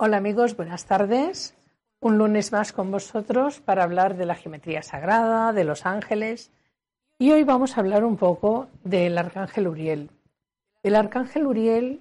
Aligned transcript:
Hola 0.00 0.18
amigos, 0.18 0.56
buenas 0.56 0.84
tardes. 0.84 1.56
Un 1.98 2.18
lunes 2.18 2.52
más 2.52 2.72
con 2.72 2.92
vosotros 2.92 3.58
para 3.58 3.82
hablar 3.82 4.16
de 4.16 4.26
la 4.26 4.36
geometría 4.36 4.80
sagrada, 4.80 5.52
de 5.52 5.64
los 5.64 5.86
ángeles. 5.86 6.52
Y 7.18 7.32
hoy 7.32 7.42
vamos 7.42 7.76
a 7.76 7.80
hablar 7.80 8.04
un 8.04 8.16
poco 8.16 8.68
del 8.84 9.18
arcángel 9.18 9.66
Uriel. 9.66 10.10
El 10.84 10.94
arcángel 10.94 11.48
Uriel, 11.48 12.00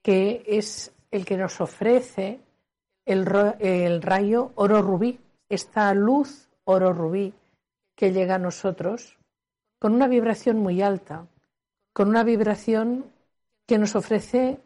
que 0.00 0.44
es 0.46 0.92
el 1.10 1.24
que 1.24 1.36
nos 1.36 1.60
ofrece 1.60 2.38
el, 3.04 3.26
el 3.58 4.00
rayo 4.00 4.52
oro 4.54 4.80
rubí, 4.80 5.18
esta 5.48 5.92
luz 5.92 6.48
oro 6.62 6.92
rubí 6.92 7.34
que 7.96 8.12
llega 8.12 8.36
a 8.36 8.38
nosotros 8.38 9.18
con 9.80 9.92
una 9.92 10.06
vibración 10.06 10.60
muy 10.60 10.82
alta, 10.82 11.26
con 11.92 12.08
una 12.08 12.22
vibración 12.22 13.06
que 13.66 13.78
nos 13.78 13.96
ofrece 13.96 14.60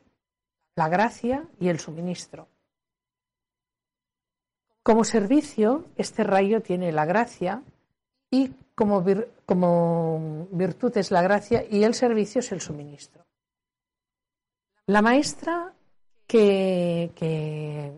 la 0.76 0.90
gracia 0.90 1.48
y 1.58 1.68
el 1.68 1.80
suministro. 1.80 2.46
Como 4.88 5.04
servicio, 5.04 5.84
este 5.96 6.24
rayo 6.24 6.62
tiene 6.62 6.92
la 6.92 7.04
gracia 7.04 7.62
y 8.30 8.52
como, 8.74 9.04
como, 9.44 10.48
virtud 10.50 10.96
es 10.96 11.10
la 11.10 11.20
gracia 11.20 11.62
y 11.68 11.84
el 11.84 11.92
servicio 11.92 12.38
es 12.38 12.50
el 12.52 12.62
suministro. 12.62 13.22
La 14.86 15.02
maestra 15.02 15.74
que, 16.26 17.10
que, 17.14 17.92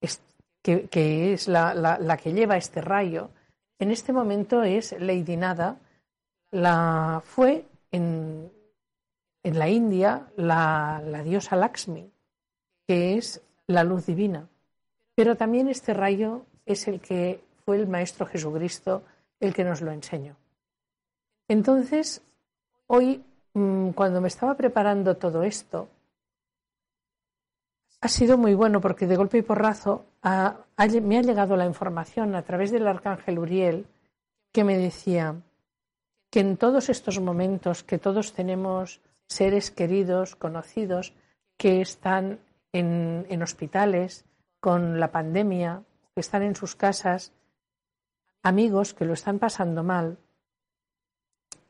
es, 0.00 0.22
que 0.62 1.32
es 1.32 1.48
la, 1.48 1.74
la, 1.74 1.98
la, 1.98 2.18
que 2.18 2.32
lleva 2.32 2.56
este 2.56 2.80
rayo 2.80 3.30
en 3.80 3.90
este 3.90 4.12
momento 4.12 4.62
es 4.62 4.94
Lady 5.00 5.36
Nada, 5.36 5.80
la, 6.52 7.20
fue 7.24 7.66
en, 7.90 8.48
en 9.42 9.58
la 9.58 9.68
India 9.68 10.28
la, 10.36 11.02
la 11.04 11.24
diosa 11.24 11.56
Lakshmi, 11.56 12.12
que 12.86 13.16
es 13.16 13.42
la 13.66 13.82
luz 13.82 14.06
divina. 14.06 14.48
Pero 15.14 15.36
también 15.36 15.68
este 15.68 15.94
rayo 15.94 16.44
es 16.66 16.88
el 16.88 17.00
que 17.00 17.40
fue 17.64 17.76
el 17.76 17.86
Maestro 17.86 18.26
Jesucristo 18.26 19.02
el 19.40 19.54
que 19.54 19.64
nos 19.64 19.80
lo 19.80 19.92
enseñó. 19.92 20.36
Entonces, 21.48 22.22
hoy, 22.86 23.22
mm, 23.52 23.90
cuando 23.90 24.20
me 24.20 24.28
estaba 24.28 24.56
preparando 24.56 25.16
todo 25.16 25.42
esto, 25.42 25.88
ha 28.00 28.08
sido 28.08 28.36
muy 28.36 28.54
bueno 28.54 28.80
porque 28.80 29.06
de 29.06 29.16
golpe 29.16 29.38
y 29.38 29.42
porrazo 29.42 30.04
me 30.22 31.18
ha 31.18 31.22
llegado 31.22 31.56
la 31.56 31.66
información 31.66 32.34
a 32.34 32.42
través 32.42 32.70
del 32.70 32.86
arcángel 32.86 33.38
Uriel 33.38 33.86
que 34.52 34.64
me 34.64 34.76
decía 34.76 35.36
que 36.30 36.40
en 36.40 36.56
todos 36.56 36.90
estos 36.90 37.18
momentos 37.20 37.82
que 37.82 37.98
todos 37.98 38.34
tenemos 38.34 39.00
seres 39.26 39.70
queridos, 39.70 40.36
conocidos, 40.36 41.14
que 41.56 41.80
están 41.80 42.40
en 42.72 43.42
hospitales, 43.42 44.24
con 44.64 44.98
la 44.98 45.12
pandemia, 45.12 45.82
que 46.14 46.22
están 46.22 46.42
en 46.42 46.56
sus 46.56 46.74
casas, 46.74 47.34
amigos 48.42 48.94
que 48.94 49.04
lo 49.04 49.12
están 49.12 49.38
pasando 49.38 49.84
mal, 49.84 50.16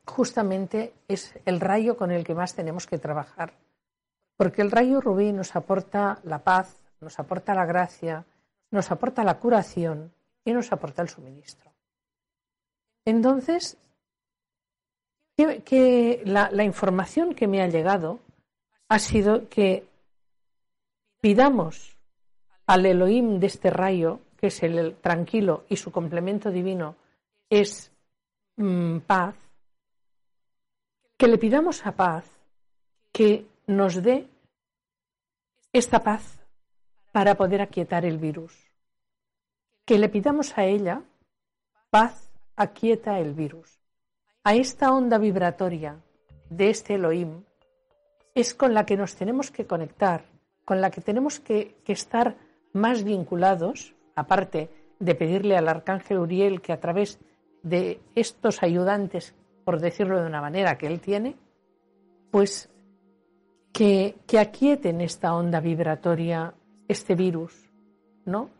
justamente 0.07 0.95
es 1.09 1.37
el 1.45 1.59
rayo 1.59 1.97
con 1.97 2.13
el 2.13 2.23
que 2.23 2.37
más 2.37 2.55
tenemos 2.55 2.87
que 2.87 2.99
trabajar. 2.99 3.55
Porque 4.37 4.63
el 4.63 4.71
rayo 4.71 5.01
rubí 5.01 5.33
nos 5.33 5.57
aporta 5.57 6.21
la 6.23 6.45
paz, 6.45 6.85
nos 7.01 7.19
aporta 7.19 7.53
la 7.53 7.67
gracia, 7.67 8.27
nos 8.71 8.89
aporta 8.93 9.25
la 9.25 9.41
curación 9.41 10.13
y 10.45 10.53
nos 10.53 10.71
aporta 10.71 11.03
el 11.03 11.09
suministro. 11.09 11.73
Entonces, 13.05 13.77
que, 15.37 15.65
que 15.65 16.23
la, 16.27 16.49
la 16.53 16.63
información 16.63 17.35
que 17.35 17.49
me 17.49 17.61
ha 17.61 17.67
llegado 17.67 18.21
ha 18.89 19.01
sido 19.01 19.49
que 19.49 19.85
pidamos 21.21 21.94
al 22.67 22.87
Elohim 22.87 23.39
de 23.39 23.47
este 23.47 23.71
rayo, 23.71 24.21
que 24.37 24.49
es 24.49 24.63
el 24.63 24.97
tranquilo 24.97 25.65
y 25.69 25.77
su 25.77 25.93
complemento 25.93 26.51
divino 26.51 26.97
es 27.51 27.93
mmm, 28.57 28.99
paz, 28.99 29.35
que 31.17 31.29
le 31.29 31.39
pidamos 31.39 31.87
a 31.87 31.93
paz 31.93 32.31
que 33.13 33.47
nos 33.67 34.03
dé 34.03 34.29
esta 35.73 36.03
paz 36.03 36.41
para 37.13 37.37
poder 37.37 37.61
aquietar 37.61 38.05
el 38.05 38.19
virus. 38.19 38.53
Que 39.85 39.99
le 39.99 40.09
pidamos 40.09 40.57
a 40.59 40.65
ella 40.65 41.03
paz 41.91 42.31
aquieta 42.57 43.19
el 43.21 43.35
virus. 43.35 43.79
A 44.43 44.55
esta 44.55 44.93
onda 44.93 45.19
vibratoria 45.19 46.01
de 46.51 46.71
este 46.71 46.95
Elohim 46.95 47.45
es 48.35 48.55
con 48.55 48.75
la 48.75 48.85
que 48.85 48.97
nos 48.97 49.15
tenemos 49.15 49.51
que 49.51 49.67
conectar, 49.67 50.25
con 50.65 50.81
la 50.81 50.91
que 50.91 51.01
tenemos 51.01 51.39
que 51.39 51.77
estar 51.87 52.37
más 52.75 53.05
vinculados, 53.05 53.95
aparte 54.15 54.69
de 54.99 55.15
pedirle 55.15 55.57
al 55.57 55.69
arcángel 55.69 56.19
Uriel 56.19 56.61
que 56.61 56.73
a 56.73 56.81
través 56.81 57.19
de 57.63 58.01
estos 58.15 58.63
ayudantes, 58.63 59.35
por 59.65 59.81
decirlo 59.81 60.21
de 60.21 60.27
una 60.27 60.43
manera 60.43 60.77
que 60.77 60.87
él 60.87 61.01
tiene, 61.01 61.37
pues 62.31 62.69
que, 63.73 64.17
que 64.27 64.39
aquieten 64.39 65.01
esta 65.01 65.35
onda 65.35 65.61
vibratoria, 65.61 66.55
este 66.87 67.15
virus, 67.15 67.71
¿no? 68.25 68.51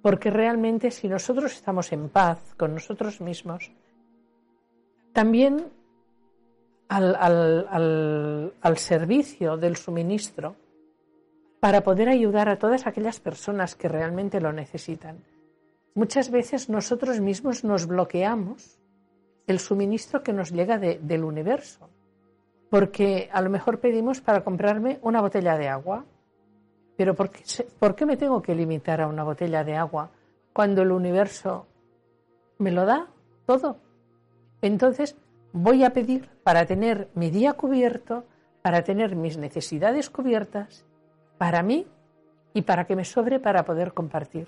Porque 0.00 0.30
realmente 0.30 0.90
si 0.90 1.08
nosotros 1.08 1.52
estamos 1.52 1.92
en 1.92 2.08
paz 2.08 2.54
con 2.56 2.74
nosotros 2.74 3.20
mismos, 3.20 3.70
también 5.12 5.66
al, 6.88 7.16
al, 7.16 7.66
al, 7.70 8.52
al 8.60 8.76
servicio 8.78 9.56
del 9.56 9.76
suministro, 9.76 10.56
para 11.62 11.84
poder 11.84 12.08
ayudar 12.08 12.48
a 12.48 12.58
todas 12.58 12.88
aquellas 12.88 13.20
personas 13.20 13.76
que 13.76 13.88
realmente 13.88 14.40
lo 14.40 14.52
necesitan. 14.52 15.18
Muchas 15.94 16.28
veces 16.28 16.68
nosotros 16.68 17.20
mismos 17.20 17.62
nos 17.62 17.86
bloqueamos 17.86 18.80
el 19.46 19.60
suministro 19.60 20.24
que 20.24 20.32
nos 20.32 20.50
llega 20.50 20.78
de, 20.78 20.98
del 21.00 21.22
universo, 21.22 21.88
porque 22.68 23.30
a 23.32 23.40
lo 23.40 23.48
mejor 23.48 23.78
pedimos 23.78 24.20
para 24.20 24.42
comprarme 24.42 24.98
una 25.02 25.20
botella 25.20 25.56
de 25.56 25.68
agua, 25.68 26.04
pero 26.96 27.14
¿por 27.14 27.30
qué, 27.30 27.44
¿por 27.78 27.94
qué 27.94 28.06
me 28.06 28.16
tengo 28.16 28.42
que 28.42 28.56
limitar 28.56 29.00
a 29.00 29.06
una 29.06 29.22
botella 29.22 29.62
de 29.62 29.76
agua 29.76 30.10
cuando 30.52 30.82
el 30.82 30.90
universo 30.90 31.68
me 32.58 32.72
lo 32.72 32.86
da 32.86 33.06
todo? 33.46 33.76
Entonces 34.62 35.14
voy 35.52 35.84
a 35.84 35.90
pedir 35.90 36.28
para 36.42 36.66
tener 36.66 37.08
mi 37.14 37.30
día 37.30 37.52
cubierto, 37.52 38.24
para 38.62 38.82
tener 38.82 39.14
mis 39.14 39.38
necesidades 39.38 40.10
cubiertas 40.10 40.84
para 41.42 41.64
mí 41.64 41.84
y 42.54 42.62
para 42.62 42.84
que 42.84 42.94
me 42.94 43.04
sobre 43.04 43.40
para 43.40 43.64
poder 43.64 43.92
compartir. 43.92 44.46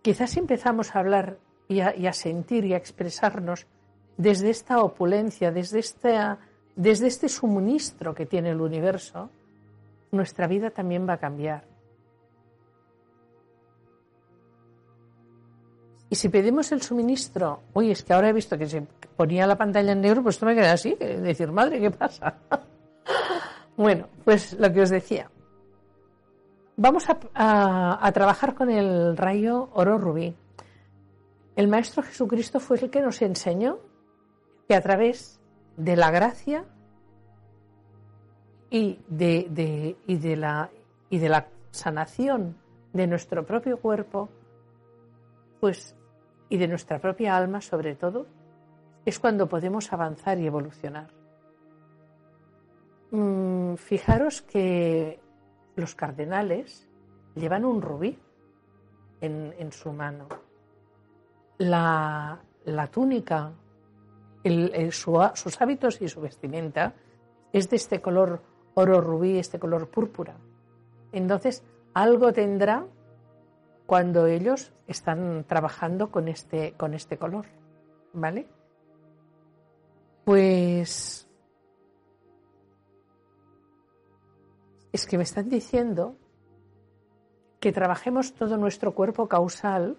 Quizás 0.00 0.30
si 0.30 0.38
empezamos 0.38 0.96
a 0.96 1.00
hablar 1.00 1.36
y 1.68 1.80
a, 1.80 2.12
sentir 2.14 2.64
y 2.64 2.72
a 2.72 2.78
expresarnos 2.78 3.66
desde 4.16 4.48
esta 4.48 4.80
opulencia, 4.80 5.52
desde, 5.52 5.84
desde 6.74 7.06
este 7.06 7.28
suministro 7.28 8.14
que 8.14 8.24
tiene 8.24 8.48
el 8.48 8.62
universo, 8.62 9.28
nuestra 10.10 10.46
vida 10.46 10.70
también 10.70 11.06
va 11.06 11.12
a 11.12 11.18
cambiar. 11.18 11.64
Y 16.08 16.14
si 16.14 16.30
pedimos 16.30 16.72
el 16.72 16.80
suministro, 16.80 17.60
uy, 17.74 17.90
es 17.90 18.02
que 18.02 18.14
ahora 18.14 18.30
he 18.30 18.32
visto 18.32 18.56
que 18.56 18.66
se 18.66 18.80
ponía 19.14 19.46
la 19.46 19.58
pantalla 19.58 19.92
en 19.92 20.00
negro, 20.00 20.22
pues 20.22 20.36
esto 20.36 20.46
me 20.46 20.54
queda 20.54 20.72
así, 20.72 20.94
decir, 20.94 21.52
madre, 21.52 21.78
¿qué 21.78 21.90
pasa? 21.90 22.38
Bueno, 23.76 24.08
pues 24.24 24.58
lo 24.58 24.72
que 24.72 24.82
os 24.82 24.90
decía. 24.90 25.30
Vamos 26.78 27.06
a, 27.08 28.10
trabajar 28.12 28.54
con 28.54 28.70
el 28.70 29.16
rayo 29.16 29.70
oro 29.72 29.98
rubí. 29.98 30.34
El 31.54 31.68
Maestro 31.68 32.02
Jesucristo 32.02 32.60
fue 32.60 32.78
el 32.78 32.90
que 32.90 33.00
nos 33.00 33.22
enseñó 33.22 33.78
que 34.68 34.74
a 34.74 34.82
través 34.82 35.40
de 35.76 35.96
la 35.96 36.10
gracia 36.10 36.64
y 38.68 38.98
de, 39.08 39.96
y 40.06 40.16
de, 40.16 40.36
la, 40.36 40.70
y 41.08 41.18
de 41.18 41.28
la 41.30 41.48
sanación 41.70 42.56
de 42.92 43.06
nuestro 43.06 43.46
propio 43.46 43.78
cuerpo, 43.78 44.28
pues, 45.60 45.96
y 46.48 46.58
de 46.58 46.68
nuestra 46.68 46.98
propia 46.98 47.36
alma 47.36 47.60
sobre 47.62 47.94
todo, 47.94 48.26
es 49.06 49.18
cuando 49.18 49.48
podemos 49.48 49.92
avanzar 49.92 50.38
y 50.38 50.46
evolucionar. 50.46 51.15
Mm, 53.10 53.74
fijaros 53.74 54.42
que 54.42 55.20
los 55.76 55.94
cardenales 55.94 56.88
llevan 57.34 57.64
un 57.64 57.80
rubí 57.80 58.18
en, 59.20 59.72
su 59.72 59.92
mano. 59.92 60.28
La, 61.58 62.40
túnica, 62.90 63.52
sus 64.90 65.60
hábitos 65.60 66.00
y 66.02 66.08
su 66.08 66.20
vestimenta 66.20 66.94
es 67.52 67.70
de 67.70 67.76
este 67.76 68.00
color 68.00 68.42
oro 68.74 69.00
rubí, 69.00 69.38
este 69.38 69.58
color 69.58 69.88
púrpura. 69.88 70.36
Entonces, 71.12 71.62
algo 71.94 72.32
tendrá 72.32 72.84
cuando 73.86 74.26
ellos 74.26 74.72
están 74.86 75.44
trabajando 75.44 76.10
con 76.10 76.28
este, 76.28 76.74
con 76.76 76.94
este 76.94 77.16
color. 77.16 77.46
¿Vale? 78.12 78.46
Pues 80.24 81.25
es 84.92 85.06
que 85.06 85.16
me 85.16 85.24
están 85.24 85.48
diciendo 85.48 86.16
que 87.60 87.72
trabajemos 87.72 88.34
todo 88.34 88.56
nuestro 88.56 88.94
cuerpo 88.94 89.28
causal. 89.28 89.96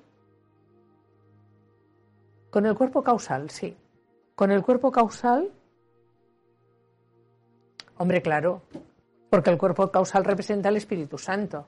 Con 2.50 2.66
el 2.66 2.75
cuerpo 2.75 3.04
causal, 3.04 3.50
sí. 3.50 3.75
Con 4.36 4.51
el 4.51 4.63
cuerpo 4.63 4.92
causal 4.92 5.51
Hombre, 8.00 8.22
claro, 8.22 8.62
porque 9.30 9.50
el 9.50 9.57
cuerpo 9.57 9.92
causal 9.92 10.24
representa 10.24 10.69
el 10.69 10.78
Espíritu 10.78 11.18
Santo. 11.18 11.68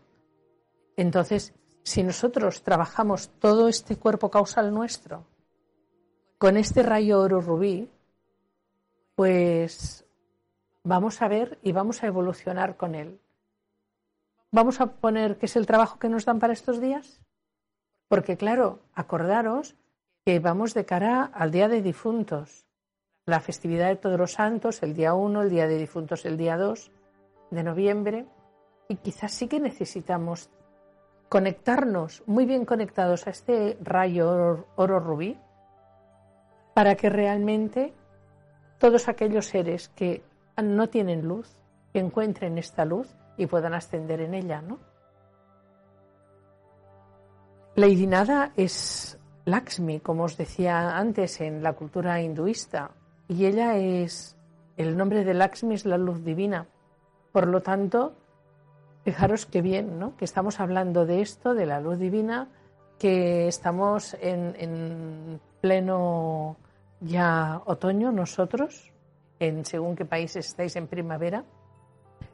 Entonces, 0.96 1.54
si 1.84 2.04
nosotros 2.04 2.62
trabajamos 2.62 3.30
todo 3.40 3.68
este 3.68 3.96
cuerpo 3.96 4.30
causal 4.30 4.74
nuestro 4.74 5.26
con 6.38 6.56
este 6.56 6.84
rayo 6.84 7.20
oro 7.20 7.42
rubí, 7.42 7.90
pues 9.16 10.06
vamos 10.84 11.22
a 11.22 11.28
ver 11.28 11.60
y 11.64 11.72
vamos 11.72 12.04
a 12.04 12.08
evolucionar 12.08 12.78
con 12.78 12.96
él. 12.96 13.20
Vamos 14.52 14.82
a 14.82 14.88
poner 14.88 15.38
qué 15.38 15.46
es 15.46 15.56
el 15.56 15.68
trabajo 15.68 16.00
que 16.00 16.10
nos 16.10 16.26
dan 16.26 16.40
para 16.40 16.54
estos 16.54 16.82
días. 16.82 17.22
Porque 18.08 18.38
claro, 18.38 18.80
acordaros 18.94 19.76
que 20.26 20.40
vamos 20.40 20.74
de 20.74 20.86
cara 20.86 21.24
al 21.34 21.52
Día 21.52 21.68
de 21.68 21.82
Difuntos 21.82 22.66
la 23.26 23.40
festividad 23.40 23.90
de 23.90 23.96
Todos 23.96 24.20
los 24.20 24.34
Santos 24.34 24.82
el 24.82 24.96
día 24.96 25.14
1, 25.14 25.44
el 25.44 25.50
Día 25.50 25.68
de 25.68 25.78
Difuntos 25.78 26.26
el 26.26 26.36
día 26.36 26.58
2 26.58 26.92
de 27.52 27.64
noviembre. 27.64 28.26
Y 28.88 28.96
quizás 28.96 29.32
sí 29.32 29.48
que 29.48 29.60
necesitamos 29.60 30.50
conectarnos 31.30 32.24
muy 32.26 32.46
bien 32.46 32.66
conectados 32.66 33.28
a 33.28 33.30
este 33.30 33.78
rayo 33.82 34.66
oro, 34.76 35.00
rubí 35.00 35.38
para 36.74 36.96
que 36.96 37.10
realmente 37.10 37.94
todos 38.80 39.08
aquellos 39.08 39.46
seres 39.46 39.90
que 39.90 40.24
no 40.62 40.90
tienen 40.90 41.28
luz, 41.28 41.50
encuentren 41.94 42.58
esta 42.58 42.86
luz 42.86 43.08
y 43.38 43.46
puedan 43.48 43.74
ascender 43.74 44.22
en 44.22 44.34
ella, 44.34 44.62
¿no? 44.62 44.80
La 47.76 47.88
Idinada 47.88 48.52
es 48.58 49.18
Lakshmi, 49.46 50.00
como 50.00 50.24
os 50.24 50.38
decía 50.38 50.98
antes 50.98 51.40
en 51.40 51.64
la 51.64 51.74
cultura 51.74 52.22
hinduista, 52.22 52.92
y 53.28 53.46
ella 53.46 53.78
es, 53.78 54.36
el 54.76 54.98
nombre 54.98 55.24
de 55.24 55.34
Lakshmi 55.34 55.76
es 55.76 55.86
la 55.86 55.98
luz 55.98 56.24
divina. 56.24 56.66
Por 57.32 57.48
lo 57.48 57.62
tanto, 57.62 58.14
fijaros 59.04 59.46
qué 59.46 59.62
bien, 59.62 60.00
¿no? 60.00 60.18
Que 60.18 60.26
estamos 60.26 60.60
hablando 60.60 61.06
de 61.06 61.22
esto, 61.22 61.54
de 61.54 61.66
la 61.66 61.80
luz 61.80 62.00
divina, 62.00 62.48
que 62.98 63.48
estamos 63.48 64.16
en, 64.20 64.56
en 64.58 65.40
pleno 65.62 66.58
ya 67.00 67.62
otoño 67.66 68.12
nosotros, 68.12 68.92
en 69.40 69.66
según 69.66 69.96
qué 69.96 70.06
países 70.06 70.48
estáis 70.48 70.76
en 70.76 70.88
primavera, 70.88 71.44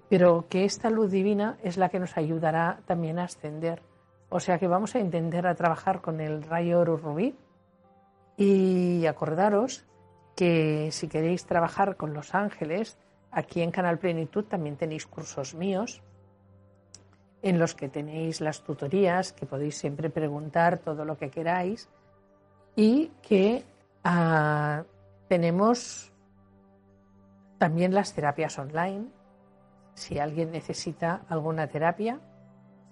pero 0.10 0.46
que 0.50 0.66
esta 0.66 0.90
luz 0.90 1.12
divina 1.12 1.58
es 1.64 1.78
la 1.78 1.90
que 1.90 2.00
nos 2.00 2.18
ayudará 2.18 2.80
también 2.86 3.20
a 3.20 3.26
ascender. 3.26 3.82
O 4.30 4.40
sea 4.40 4.58
que 4.58 4.68
vamos 4.68 4.96
a 4.96 5.00
intentar 5.00 5.56
trabajar 5.56 6.02
con 6.02 6.20
el 6.20 6.44
rayo 6.44 6.80
oro 6.80 6.98
rubí 6.98 7.36
y 8.38 9.06
acordaros 9.06 9.86
que 10.36 10.90
si 10.92 11.08
queréis 11.08 11.46
trabajar 11.46 11.96
con 11.96 12.14
los 12.14 12.36
ángeles, 12.36 12.98
aquí 13.32 13.62
en 13.62 13.72
Canal 13.72 14.00
Plenitud 14.00 14.46
también 14.46 14.76
tenéis 14.76 15.06
cursos 15.06 15.56
míos 15.56 16.02
en 17.42 17.60
los 17.60 17.76
que 17.76 17.90
tenéis 17.90 18.42
las 18.42 18.64
tutorías, 18.64 19.32
que 19.32 19.46
podéis 19.46 19.78
siempre 19.78 20.10
preguntar 20.10 20.80
todo 20.80 21.06
lo 21.06 21.18
que 21.18 21.30
queráis 21.30 21.88
y 22.76 23.12
que 23.22 23.64
ah, 24.04 24.84
tenemos 25.28 26.12
también 27.66 27.96
las 27.96 28.14
terapias 28.14 28.60
online, 28.60 29.08
si 29.96 30.20
alguien 30.20 30.52
necesita 30.52 31.22
alguna 31.30 31.66
terapia, 31.66 32.20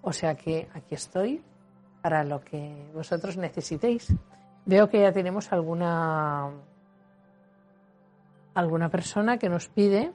o 0.01 0.11
sea 0.11 0.33
que 0.33 0.67
aquí 0.73 0.95
estoy 0.95 1.43
para 2.01 2.23
lo 2.23 2.43
que 2.43 2.89
vosotros 2.91 3.37
necesitéis. 3.37 4.11
Veo 4.65 4.89
que 4.89 5.01
ya 5.01 5.11
tenemos 5.11 5.51
alguna 5.51 6.49
alguna 8.55 8.89
persona 8.89 9.37
que 9.37 9.47
nos 9.47 9.67
pide. 9.69 10.11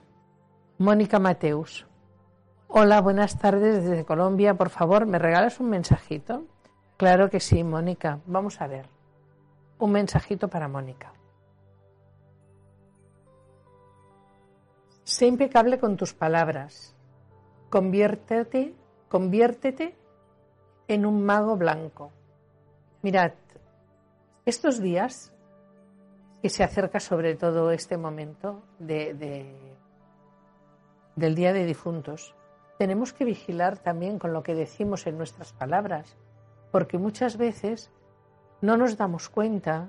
Mónica 0.79 1.21
Mateus. 1.21 1.87
Hola, 2.67 3.01
buenas 3.01 3.39
tardes 3.39 3.85
desde 3.85 4.05
Colombia. 4.05 4.55
Por 4.55 4.71
favor, 4.71 5.07
¿me 5.07 5.21
regalas 5.21 5.61
un 5.61 5.71
mensajito? 5.71 6.47
Claro 6.97 7.31
que 7.31 7.39
sí, 7.39 7.63
Mónica. 7.63 8.19
Vamos 8.27 8.61
a 8.61 8.67
ver. 8.67 8.87
Un 9.79 9.93
mensajito 9.93 10.49
para 10.49 10.67
Mónica. 10.67 11.13
Sé 15.09 15.27
impecable 15.27 15.79
con 15.79 15.97
tus 15.97 16.13
palabras. 16.13 16.95
Conviértete, 17.71 18.75
conviértete 19.09 19.97
en 20.87 21.07
un 21.07 21.25
mago 21.25 21.57
blanco. 21.57 22.13
Mirad, 23.01 23.33
estos 24.45 24.83
días 24.83 25.33
que 26.43 26.51
se 26.51 26.63
acerca 26.63 27.01
sobre 27.01 27.37
todo 27.37 27.71
este 27.71 27.97
momento 27.97 28.63
de, 28.79 29.15
del 31.17 31.35
Día 31.35 31.55
de 31.55 31.65
Difuntos, 31.65 32.35
tenemos 32.77 33.15
que 33.15 33.25
vigilar 33.25 33.79
también 33.79 34.19
con 34.19 34.35
lo 34.35 34.43
que 34.43 34.55
decimos 34.55 35.07
en 35.07 35.17
nuestras 35.17 35.55
palabras, 35.55 36.19
porque 36.71 36.99
muchas 36.99 37.39
veces 37.39 37.91
no 38.61 38.77
nos 38.77 38.99
damos 38.99 39.31
cuenta 39.31 39.89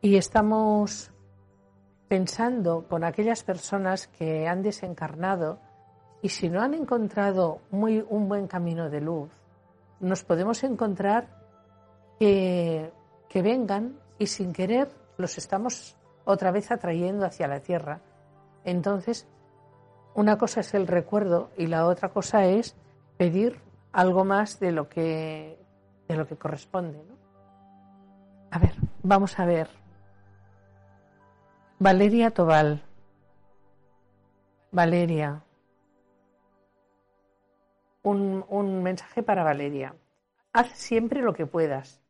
y 0.00 0.14
estamos 0.14 1.10
pensando 2.08 2.86
con 2.88 3.04
aquellas 3.04 3.42
personas 3.42 4.06
que 4.06 4.46
han 4.48 4.62
desencarnado 4.62 5.58
y 6.22 6.28
si 6.28 6.48
no 6.48 6.62
han 6.62 6.74
encontrado 6.74 7.60
muy, 7.70 8.04
un 8.08 8.28
buen 8.28 8.46
camino 8.46 8.88
de 8.88 9.00
luz, 9.00 9.30
nos 10.00 10.24
podemos 10.24 10.62
encontrar 10.64 11.28
que, 12.18 12.92
que 13.28 13.42
vengan 13.42 13.98
y 14.18 14.26
sin 14.26 14.52
querer 14.52 14.90
los 15.16 15.38
estamos 15.38 15.96
otra 16.24 16.50
vez 16.50 16.70
atrayendo 16.70 17.26
hacia 17.26 17.48
la 17.48 17.60
tierra. 17.60 18.00
Entonces, 18.64 19.26
una 20.14 20.38
cosa 20.38 20.60
es 20.60 20.74
el 20.74 20.86
recuerdo 20.86 21.50
y 21.56 21.66
la 21.66 21.86
otra 21.86 22.08
cosa 22.08 22.44
es 22.46 22.74
pedir 23.16 23.60
algo 23.92 24.24
más 24.24 24.58
de 24.60 24.72
lo 24.72 24.88
que, 24.88 25.58
de 26.08 26.16
lo 26.16 26.26
que 26.26 26.36
corresponde. 26.36 27.02
A 28.50 28.58
ver, 28.58 28.74
vamos 29.02 29.38
a 29.38 29.46
ver. 29.46 29.68
Valeria 31.78 32.30
Tobal. 32.30 32.82
Valeria. 34.72 35.42
Un, 38.02 38.44
un 38.48 38.82
mensaje 38.82 39.22
para 39.22 39.44
Valeria. 39.44 39.94
Haz 40.52 40.70
siempre 40.72 41.22
lo 41.22 41.32
que 41.32 41.46
puedas. 41.46 42.00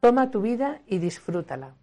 Toma 0.00 0.30
tu 0.30 0.40
vida 0.40 0.80
y 0.86 0.98
disfrútala. 0.98 1.74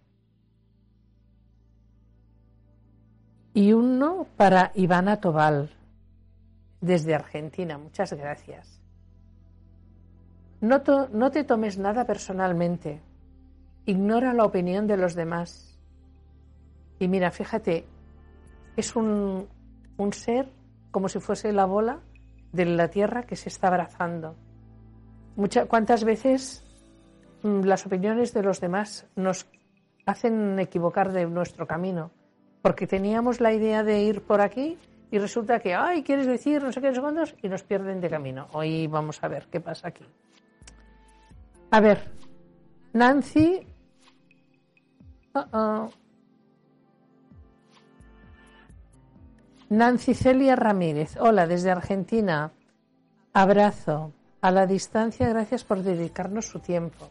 y 3.54 3.72
uno 3.72 4.26
para 4.36 4.72
Ivana 4.74 5.20
Tobal, 5.20 5.70
desde 6.80 7.14
Argentina. 7.14 7.78
Muchas 7.78 8.12
gracias. 8.12 8.80
No, 10.60 10.82
no, 11.12 11.30
te 11.30 11.44
tomes 11.44 11.78
nada 11.78 12.04
personalmente. 12.04 13.00
ignora 13.86 14.34
la 14.34 14.44
opinión 14.44 14.86
de 14.86 14.96
los 14.96 15.14
demás. 15.14 15.69
Y 17.00 17.08
mira, 17.08 17.30
fíjate, 17.30 17.86
es 18.76 18.94
un, 18.94 19.48
un 19.96 20.12
ser 20.12 20.52
como 20.90 21.08
si 21.08 21.18
fuese 21.18 21.52
la 21.52 21.64
bola 21.64 22.00
de 22.52 22.66
la 22.66 22.88
tierra 22.88 23.22
que 23.22 23.36
se 23.36 23.48
está 23.48 23.68
abrazando. 23.68 24.36
Muchas, 25.34 25.66
¿Cuántas 25.66 26.04
veces 26.04 26.62
mm, 27.42 27.62
las 27.62 27.86
opiniones 27.86 28.34
de 28.34 28.42
los 28.42 28.60
demás 28.60 29.06
nos 29.16 29.48
hacen 30.04 30.58
equivocar 30.58 31.10
de 31.12 31.24
nuestro 31.26 31.66
camino? 31.66 32.10
Porque 32.60 32.86
teníamos 32.86 33.40
la 33.40 33.54
idea 33.54 33.82
de 33.82 34.02
ir 34.02 34.20
por 34.22 34.42
aquí 34.42 34.76
y 35.10 35.18
resulta 35.18 35.58
que, 35.60 35.74
ay, 35.74 36.02
quieres 36.02 36.26
decir 36.26 36.62
no 36.62 36.70
sé 36.70 36.82
qué 36.82 36.94
segundos 36.94 37.34
y 37.42 37.48
nos 37.48 37.62
pierden 37.62 38.02
de 38.02 38.10
camino. 38.10 38.46
Hoy 38.52 38.86
vamos 38.86 39.24
a 39.24 39.28
ver 39.28 39.46
qué 39.50 39.60
pasa 39.60 39.88
aquí. 39.88 40.04
A 41.70 41.80
ver, 41.80 42.12
Nancy. 42.92 43.66
Nancy 49.70 50.14
Celia 50.14 50.56
Ramírez. 50.56 51.16
Hola, 51.20 51.46
desde 51.46 51.70
Argentina. 51.70 52.50
Abrazo. 53.32 54.12
A 54.40 54.50
la 54.50 54.66
distancia, 54.66 55.28
gracias 55.28 55.62
por 55.62 55.82
dedicarnos 55.82 56.46
su 56.46 56.58
tiempo. 56.58 57.08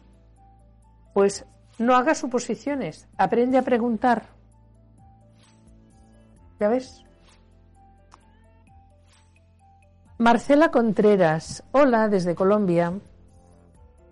Pues 1.14 1.46
no 1.78 1.96
hagas 1.96 2.18
suposiciones, 2.18 3.08
aprende 3.16 3.56
a 3.56 3.62
preguntar. 3.62 4.24
¿Ya 6.58 6.68
ves? 6.68 7.02
Marcela 10.18 10.70
Contreras, 10.70 11.64
hola 11.72 12.08
desde 12.08 12.34
Colombia. 12.34 12.92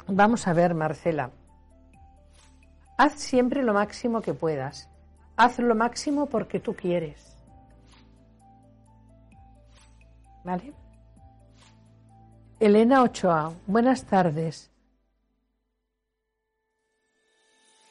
Vamos 0.07 0.47
a 0.47 0.55
ver, 0.55 0.75
Marcela. 0.75 1.33
Haz 2.97 3.13
siempre 3.15 3.63
lo 3.63 3.75
máximo 3.75 4.23
que 4.23 4.33
puedas. 4.33 4.89
Haz 5.37 5.59
lo 5.59 5.75
máximo 5.75 6.27
porque 6.27 6.61
tú 6.61 6.75
quieres. 6.75 7.28
¿Vale? 10.49 10.73
Elena 12.59 13.03
Ochoa, 13.03 13.53
buenas 13.67 14.03
tardes. 14.07 14.71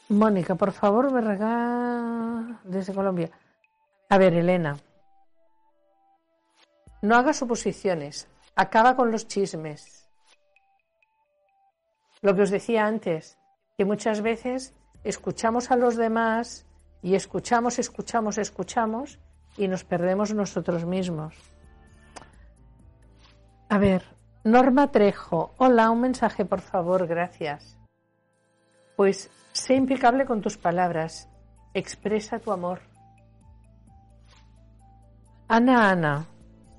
Mónica, 0.10 0.56
por 0.56 0.72
favor, 0.72 1.12
me 1.12 1.22
regala 1.22 2.60
desde 2.64 2.96
Colombia. 2.96 3.30
A 4.10 4.18
ver, 4.18 4.34
Elena, 4.34 4.76
no 7.04 7.16
hagas 7.16 7.38
suposiciones, 7.38 8.28
acaba 8.56 8.96
con 8.96 9.12
los 9.12 9.28
chismes. 9.28 10.10
Lo 12.24 12.34
que 12.34 12.42
os 12.42 12.50
decía 12.50 12.88
antes, 12.88 13.38
que 13.78 13.86
muchas 13.86 14.22
veces 14.22 14.74
escuchamos 15.04 15.70
a 15.70 15.76
los 15.76 15.96
demás 15.96 16.66
y 17.04 17.14
escuchamos, 17.14 17.78
escuchamos, 17.78 18.40
escuchamos 18.40 19.20
y 19.58 19.68
nos 19.68 19.84
perdemos 19.84 20.34
nosotros 20.34 20.86
mismos. 20.86 21.36
A 23.70 23.80
ver, 23.80 24.04
Norma 24.46 24.92
Trejo, 24.94 25.54
hola, 25.58 25.92
un 25.92 26.00
mensaje 26.00 26.46
por 26.46 26.62
favor, 26.62 27.06
gracias. 27.06 27.78
Pues 28.96 29.30
sé 29.52 29.76
impecable 29.76 30.26
con 30.26 30.40
tus 30.40 30.58
palabras, 30.58 31.30
expresa 31.74 32.40
tu 32.40 32.54
amor. 32.54 32.80
Ana 35.50 35.90
Ana, 35.90 36.26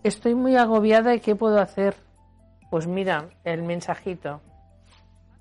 estoy 0.02 0.34
muy 0.34 0.56
agobiada 0.56 1.14
y 1.14 1.20
¿qué 1.20 1.36
puedo 1.36 1.60
hacer? 1.60 1.94
Pues 2.70 2.86
mira, 2.86 3.28
el 3.44 3.64
mensajito. 3.64 4.40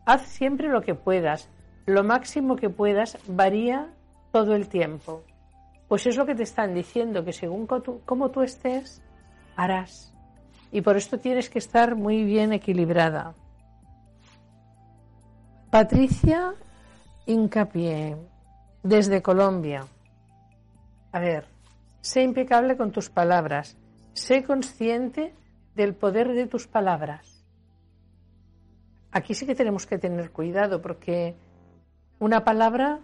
Haz 0.05 0.23
siempre 0.23 0.67
lo 0.67 0.81
que 0.81 0.95
puedas, 0.95 1.49
lo 1.85 2.03
máximo 2.03 2.57
que 2.57 2.69
puedas 2.69 3.17
varía 3.25 3.87
todo 4.33 4.53
el 4.53 4.67
tiempo. 4.67 5.23
Pues 5.87 6.05
es 6.07 6.17
lo 6.17 6.25
que 6.25 6.35
te 6.35 6.43
están 6.43 6.73
diciendo, 6.73 7.23
que 7.23 7.31
según 7.31 7.67
cómo 7.67 8.31
tú 8.31 8.41
estés, 8.41 9.01
harás 9.55 10.13
y 10.71 10.81
por 10.81 10.97
esto 10.97 11.19
tienes 11.19 11.49
que 11.49 11.59
estar 11.59 11.95
muy 11.95 12.23
bien 12.23 12.53
equilibrada. 12.53 13.33
Patricia 15.69 16.53
Incapié, 17.25 18.15
desde 18.83 19.21
Colombia. 19.21 19.85
A 21.11 21.19
ver, 21.19 21.45
sé 22.01 22.23
impecable 22.23 22.77
con 22.77 22.91
tus 22.91 23.09
palabras, 23.09 23.77
sé 24.13 24.43
consciente 24.43 25.33
del 25.75 25.93
poder 25.93 26.33
de 26.33 26.47
tus 26.47 26.67
palabras. 26.67 27.43
Aquí 29.11 29.33
sí 29.33 29.45
que 29.45 29.55
tenemos 29.55 29.85
que 29.85 29.97
tener 29.97 30.31
cuidado 30.31 30.81
porque 30.81 31.35
una 32.19 32.43
palabra 32.43 32.99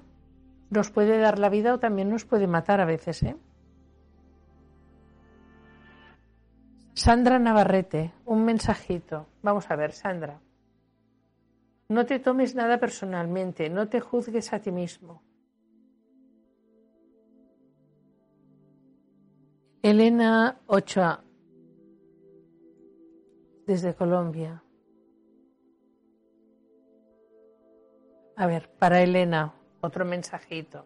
nos 0.70 0.90
puede 0.90 1.18
dar 1.18 1.40
la 1.40 1.50
vida 1.50 1.74
o 1.74 1.80
también 1.80 2.10
nos 2.10 2.26
puede 2.26 2.48
matar 2.48 2.82
a 2.82 2.86
veces, 2.86 3.24
¿eh? 3.24 3.36
Sandra 6.96 7.40
Navarrete, 7.40 8.14
un 8.26 8.46
mensajito. 8.46 9.28
Vamos 9.42 9.70
a 9.72 9.76
ver, 9.76 9.94
Sandra. 9.94 10.40
No 11.90 12.06
te 12.06 12.20
tomes 12.20 12.54
nada 12.56 12.80
personalmente, 12.80 13.70
no 13.70 13.90
te 13.90 14.00
juzgues 14.00 14.54
a 14.54 14.60
ti 14.60 14.72
mismo. 14.72 15.24
Elena 19.82 20.62
Ochoa, 20.68 21.24
desde 23.66 23.96
Colombia. 23.96 24.64
A 28.36 28.48
ver, 28.48 28.70
para 28.80 29.02
Elena, 29.02 29.54
otro 29.82 30.06
mensajito. 30.06 30.86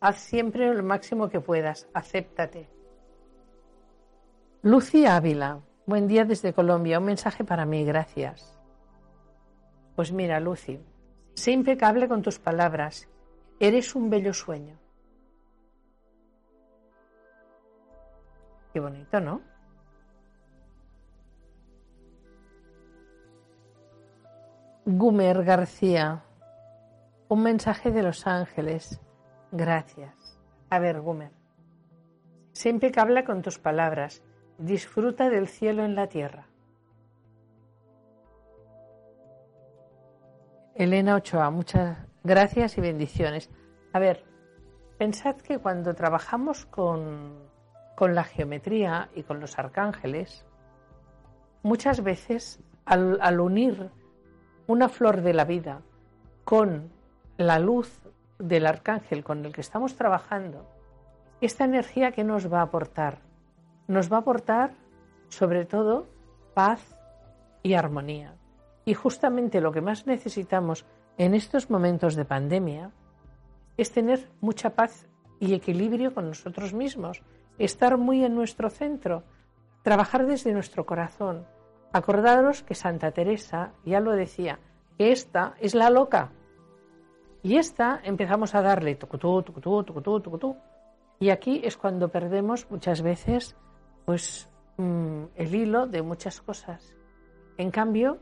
Haz 0.00 0.20
siempre 0.20 0.72
lo 0.72 0.82
máximo 0.82 1.28
que 1.28 1.40
puedas, 1.40 1.88
acéptate. 1.92 2.79
Lucy 4.62 5.06
Ávila, 5.06 5.62
buen 5.86 6.06
día 6.06 6.26
desde 6.26 6.52
Colombia. 6.52 6.98
Un 6.98 7.06
mensaje 7.06 7.44
para 7.44 7.64
mí, 7.64 7.82
gracias. 7.82 8.60
Pues 9.96 10.12
mira, 10.12 10.38
Lucy, 10.38 10.78
sé 11.32 11.52
impecable 11.52 12.08
con 12.08 12.20
tus 12.20 12.38
palabras. 12.38 13.08
Eres 13.58 13.94
un 13.94 14.10
bello 14.10 14.34
sueño. 14.34 14.76
Qué 18.74 18.80
bonito, 18.80 19.18
¿no? 19.18 19.40
Gumer 24.84 25.42
García, 25.42 26.22
un 27.28 27.42
mensaje 27.42 27.90
de 27.92 28.02
Los 28.02 28.26
Ángeles. 28.26 29.00
Gracias. 29.52 30.38
A 30.68 30.78
ver, 30.78 31.00
Gumer, 31.00 31.32
sé 32.52 32.68
impecable 32.68 33.24
con 33.24 33.40
tus 33.40 33.58
palabras 33.58 34.22
disfruta 34.60 35.30
del 35.30 35.48
cielo 35.48 35.84
en 35.84 35.94
la 35.94 36.06
tierra. 36.08 36.46
Elena 40.74 41.16
Ochoa, 41.16 41.50
muchas 41.50 41.98
gracias 42.22 42.76
y 42.78 42.80
bendiciones. 42.80 43.50
A 43.92 43.98
ver, 43.98 44.24
pensad 44.98 45.36
que 45.36 45.58
cuando 45.58 45.94
trabajamos 45.94 46.66
con, 46.66 47.38
con 47.96 48.14
la 48.14 48.24
geometría 48.24 49.08
y 49.14 49.22
con 49.22 49.40
los 49.40 49.58
arcángeles, 49.58 50.44
muchas 51.62 52.02
veces 52.02 52.60
al, 52.84 53.18
al 53.20 53.40
unir 53.40 53.90
una 54.66 54.88
flor 54.88 55.22
de 55.22 55.34
la 55.34 55.44
vida 55.44 55.82
con 56.44 56.90
la 57.36 57.58
luz 57.58 58.00
del 58.38 58.66
arcángel 58.66 59.24
con 59.24 59.44
el 59.44 59.52
que 59.52 59.60
estamos 59.60 59.96
trabajando, 59.96 60.66
esta 61.40 61.64
energía 61.64 62.12
que 62.12 62.24
nos 62.24 62.52
va 62.52 62.60
a 62.60 62.64
aportar 62.64 63.29
nos 63.90 64.10
va 64.10 64.18
a 64.18 64.20
aportar 64.20 64.70
sobre 65.28 65.64
todo 65.64 66.06
paz 66.54 66.96
y 67.62 67.74
armonía. 67.74 68.36
Y 68.84 68.94
justamente 68.94 69.60
lo 69.60 69.72
que 69.72 69.80
más 69.80 70.06
necesitamos 70.06 70.86
en 71.18 71.34
estos 71.34 71.70
momentos 71.70 72.14
de 72.14 72.24
pandemia 72.24 72.92
es 73.76 73.90
tener 73.90 74.30
mucha 74.40 74.70
paz 74.70 75.08
y 75.40 75.54
equilibrio 75.54 76.14
con 76.14 76.28
nosotros 76.28 76.72
mismos, 76.72 77.22
estar 77.58 77.98
muy 77.98 78.24
en 78.24 78.36
nuestro 78.36 78.70
centro, 78.70 79.24
trabajar 79.82 80.24
desde 80.24 80.52
nuestro 80.52 80.86
corazón. 80.86 81.44
Acordaros 81.92 82.62
que 82.62 82.76
Santa 82.76 83.10
Teresa 83.10 83.72
ya 83.84 83.98
lo 83.98 84.12
decía, 84.12 84.60
que 84.98 85.10
esta 85.10 85.54
es 85.58 85.74
la 85.74 85.90
loca. 85.90 86.30
Y 87.42 87.56
esta 87.56 88.00
empezamos 88.04 88.54
a 88.54 88.62
darle 88.62 88.94
tucutú, 88.94 89.42
tucutú, 89.42 89.82
tucutú, 89.82 90.20
tucutú. 90.20 90.56
Y 91.18 91.30
aquí 91.30 91.60
es 91.64 91.76
cuando 91.76 92.08
perdemos 92.08 92.70
muchas 92.70 93.02
veces 93.02 93.56
pues 94.04 94.48
mm, 94.76 95.24
el 95.36 95.54
hilo 95.54 95.86
de 95.86 96.02
muchas 96.02 96.40
cosas. 96.40 96.94
En 97.56 97.70
cambio, 97.70 98.18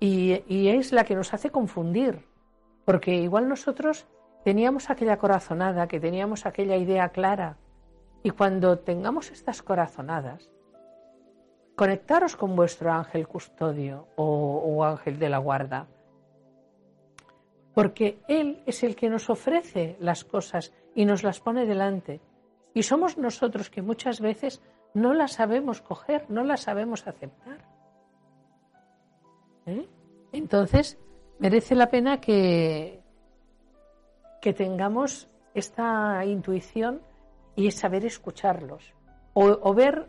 y, 0.00 0.68
es 0.68 0.92
la 0.92 1.04
que 1.04 1.14
nos 1.14 1.32
hace 1.32 1.50
confundir, 1.50 2.26
porque 2.84 3.14
igual 3.14 3.48
nosotros 3.48 4.06
teníamos 4.44 4.90
aquella 4.90 5.16
corazonada, 5.18 5.88
que 5.88 6.00
teníamos 6.00 6.46
aquella 6.46 6.76
idea 6.76 7.08
clara, 7.08 7.56
y 8.22 8.30
cuando 8.30 8.78
tengamos 8.78 9.30
estas 9.30 9.62
corazonadas, 9.62 10.50
conectaros 11.74 12.36
con 12.36 12.56
vuestro 12.56 12.92
ángel 12.92 13.26
custodio 13.28 14.08
o, 14.16 14.84
ángel 14.84 15.18
de 15.18 15.28
la 15.28 15.38
guarda. 15.38 15.88
porque 17.74 18.22
Él 18.26 18.62
es 18.64 18.82
el 18.82 18.96
que 18.96 19.10
nos 19.10 19.28
ofrece 19.28 19.96
las 20.00 20.24
cosas 20.24 20.72
y 20.94 21.04
nos 21.04 21.22
las 21.22 21.40
pone 21.40 21.66
delante. 21.66 22.20
Y 22.72 22.82
somos 22.82 23.18
nosotros 23.18 23.68
que 23.68 23.82
muchas 23.82 24.20
veces 24.20 24.62
no 24.96 25.12
las 25.12 25.32
sabemos 25.32 25.82
coger, 25.82 26.24
no 26.30 26.42
las 26.42 26.62
sabemos 26.62 27.06
aceptar. 27.06 27.58
¿Eh? 29.66 29.86
Entonces, 30.32 30.98
merece 31.38 31.74
la 31.74 31.90
pena 31.90 32.18
que, 32.18 33.02
que 34.40 34.54
tengamos 34.54 35.28
esta 35.52 36.24
intuición 36.24 37.02
y 37.56 37.70
saber 37.72 38.06
escucharlos 38.06 38.94
o, 39.34 39.74
ver 39.74 40.08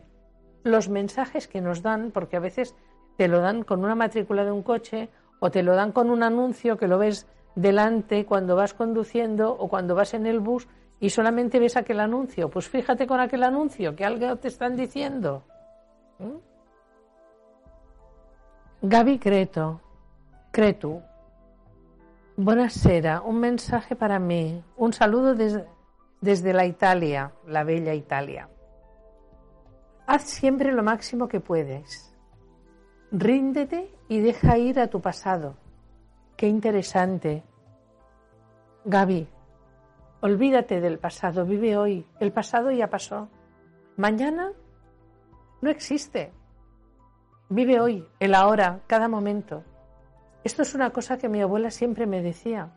los 0.64 0.88
mensajes 0.88 1.48
que 1.48 1.60
nos 1.60 1.82
dan, 1.82 2.10
porque 2.10 2.38
a 2.38 2.40
veces 2.40 2.74
te 3.18 3.28
lo 3.28 3.40
dan 3.40 3.64
con 3.64 3.84
una 3.84 3.94
matrícula 3.94 4.46
de 4.46 4.52
un 4.52 4.62
coche 4.62 5.10
o 5.38 5.50
te 5.50 5.62
lo 5.62 5.74
dan 5.74 5.92
con 5.92 6.08
un 6.08 6.22
anuncio 6.22 6.78
que 6.78 6.88
lo 6.88 6.96
ves 6.96 7.26
delante 7.56 8.24
cuando 8.24 8.56
vas 8.56 8.72
conduciendo 8.72 9.52
o 9.52 9.68
cuando 9.68 9.94
vas 9.94 10.14
en 10.14 10.24
el 10.24 10.40
bus 10.40 10.66
y 11.00 11.10
solamente 11.10 11.58
ves 11.58 11.76
aquel 11.76 12.00
anuncio. 12.00 12.48
Pues 12.50 12.68
fíjate 12.68 13.06
con 13.06 13.20
aquel 13.20 13.44
anuncio 13.44 13.94
que 13.94 14.04
algo 14.04 14.36
te 14.36 14.48
están 14.48 14.76
diciendo. 14.76 15.44
¿Mm? 16.18 16.36
Gaby 18.82 19.18
Creto, 19.18 19.80
Cretu, 20.50 21.02
Buonasera, 22.36 23.22
un 23.22 23.40
mensaje 23.40 23.96
para 23.96 24.20
mí. 24.20 24.62
Un 24.76 24.92
saludo 24.92 25.34
desde 25.34 26.52
la 26.52 26.66
Italia, 26.66 27.32
la 27.48 27.64
bella 27.64 27.94
Italia. 27.94 28.48
Haz 30.06 30.22
siempre 30.22 30.70
lo 30.70 30.84
máximo 30.84 31.26
que 31.26 31.40
puedes. 31.40 32.14
Ríndete 33.10 33.90
y 34.08 34.20
deja 34.20 34.56
ir 34.56 34.78
a 34.78 34.86
tu 34.86 35.00
pasado. 35.00 35.56
Qué 36.36 36.46
interesante. 36.46 37.42
Gaby, 38.84 39.26
olvídate 40.20 40.80
del 40.80 40.98
pasado, 40.98 41.44
vive 41.44 41.76
hoy. 41.76 42.06
El 42.20 42.32
pasado 42.32 42.70
ya 42.70 42.88
pasó. 42.88 43.28
Mañana 43.96 44.52
no 45.60 45.70
existe. 45.70 46.32
Vive 47.48 47.80
hoy, 47.80 48.06
el 48.20 48.34
ahora, 48.34 48.80
cada 48.86 49.08
momento. 49.08 49.64
Esto 50.44 50.62
es 50.62 50.74
una 50.74 50.90
cosa 50.90 51.18
que 51.18 51.28
mi 51.28 51.40
abuela 51.40 51.70
siempre 51.70 52.06
me 52.06 52.22
decía. 52.22 52.70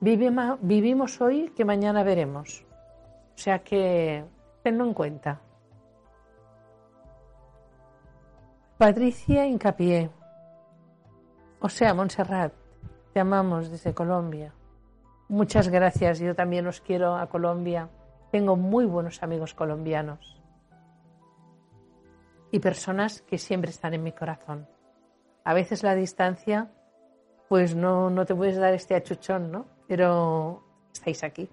vivimos 0.00 1.20
hoy 1.20 1.50
que 1.56 1.64
mañana 1.64 2.02
veremos. 2.02 2.64
O 3.34 3.38
sea 3.38 3.60
que 3.60 4.24
tenlo 4.62 4.84
en 4.84 4.94
cuenta. 4.94 5.40
Patricia 8.78 9.46
Incapié. 9.46 10.10
O 11.60 11.68
sea, 11.68 11.92
Montserrat, 11.92 12.52
te 13.12 13.20
amamos 13.20 13.70
desde 13.70 13.92
Colombia. 13.92 14.54
Muchas 15.30 15.68
gracias. 15.68 16.18
Yo 16.18 16.34
también 16.34 16.66
os 16.66 16.80
quiero 16.80 17.14
a 17.14 17.28
Colombia. 17.28 17.88
Tengo 18.32 18.56
muy 18.56 18.84
buenos 18.84 19.22
amigos 19.22 19.54
colombianos 19.54 20.42
y 22.50 22.58
personas 22.58 23.22
que 23.22 23.38
siempre 23.38 23.70
están 23.70 23.94
en 23.94 24.02
mi 24.02 24.10
corazón. 24.10 24.66
A 25.44 25.54
veces 25.54 25.84
la 25.84 25.94
distancia 25.94 26.72
pues 27.48 27.76
no, 27.76 28.10
no 28.10 28.26
te 28.26 28.34
puedes 28.34 28.56
dar 28.56 28.74
este 28.74 28.96
achuchón, 28.96 29.52
¿no? 29.52 29.66
Pero 29.86 30.64
estáis 30.92 31.22
aquí. 31.22 31.48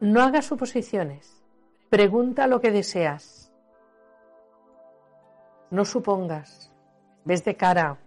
No 0.00 0.20
hagas 0.22 0.46
suposiciones. 0.46 1.44
Pregunta 1.90 2.48
lo 2.48 2.60
que 2.60 2.72
deseas. 2.72 3.52
No 5.70 5.84
supongas. 5.84 6.72
Ves 7.24 7.44
de 7.44 7.56
cara. 7.56 7.98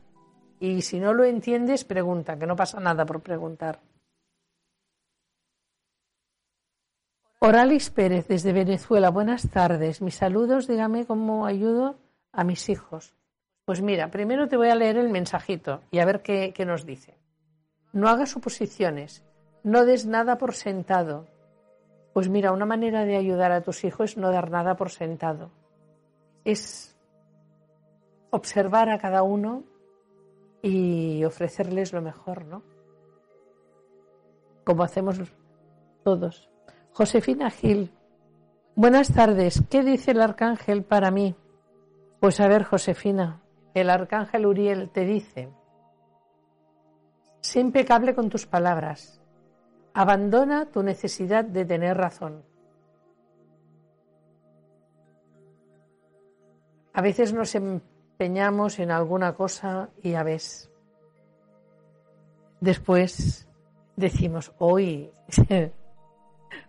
Y 0.62 0.84
si 0.84 1.00
no 1.00 1.12
lo 1.16 1.24
entiendes, 1.24 1.84
pregunta, 1.84 2.38
que 2.38 2.46
no 2.46 2.56
pasa 2.56 2.80
nada 2.80 3.04
por 3.04 3.22
preguntar. 3.22 3.80
Oralis 7.40 7.90
Pérez 7.90 8.28
desde 8.28 8.54
Venezuela. 8.54 9.10
Buenas 9.10 9.50
tardes. 9.50 10.04
Mis 10.04 10.14
saludos. 10.14 10.68
Dígame 10.68 11.08
cómo 11.08 11.48
ayudo 11.48 11.98
a 12.32 12.44
mis 12.44 12.70
hijos. 12.70 13.16
Pues 13.66 13.82
mira, 13.82 14.12
primero 14.12 14.48
te 14.48 14.56
voy 14.56 14.70
a 14.70 14.76
leer 14.76 14.98
el 14.98 15.10
mensajito 15.10 15.82
y 15.90 15.98
a 15.98 16.06
ver 16.06 16.22
qué, 16.22 16.54
nos 16.64 16.86
dice. 16.86 17.18
No 17.92 18.08
hagas 18.08 18.30
suposiciones, 18.30 19.24
no 19.64 19.84
des 19.84 20.06
nada 20.06 20.38
por 20.38 20.54
sentado. 20.54 21.26
Pues 22.14 22.30
mira, 22.30 22.52
una 22.52 22.68
manera 22.68 23.04
de 23.04 23.18
ayudar 23.18 23.52
a 23.52 23.62
tus 23.62 23.84
hijos 23.84 24.12
es 24.12 24.18
no 24.18 24.30
dar 24.30 24.52
nada 24.52 24.76
por 24.76 24.92
sentado. 24.92 25.50
Es 26.46 26.96
observar 28.30 28.92
a 28.92 29.00
cada 29.00 29.24
uno 29.24 29.64
y 30.62 31.24
ofrecerles 31.24 31.94
lo 31.94 32.02
mejor, 32.02 32.46
¿no? 32.46 32.64
Como 34.64 34.84
hacemos 34.84 35.20
todos. 36.04 36.50
Josefina 36.94 37.50
Gil, 37.50 37.92
buenas 38.76 39.14
tardes. 39.14 39.64
¿Qué 39.70 39.84
dice 39.84 40.12
el 40.12 40.22
arcángel 40.22 40.84
para 40.84 41.10
mí? 41.12 41.36
Pues 42.20 42.40
a 42.40 42.48
ver, 42.48 42.64
Josefina, 42.64 43.42
el 43.74 43.90
arcángel 43.90 44.46
Uriel 44.46 44.92
te 44.92 45.06
dice, 45.06 45.50
sé 47.40 47.60
impecable 47.60 48.14
con 48.14 48.30
tus 48.30 48.46
palabras, 48.46 49.22
abandona 49.94 50.68
tu 50.68 50.84
necesidad 50.84 51.44
de 51.44 51.66
tener 51.66 51.98
razón. 51.98 52.44
A 56.94 57.02
veces 57.02 57.34
nos 57.34 57.56
en 58.26 58.92
alguna 58.92 59.34
cosa 59.34 59.90
y 60.04 60.14
a 60.14 60.24
veces 60.24 60.70
después 62.60 63.48
decimos, 63.96 64.54
hoy 64.60 65.10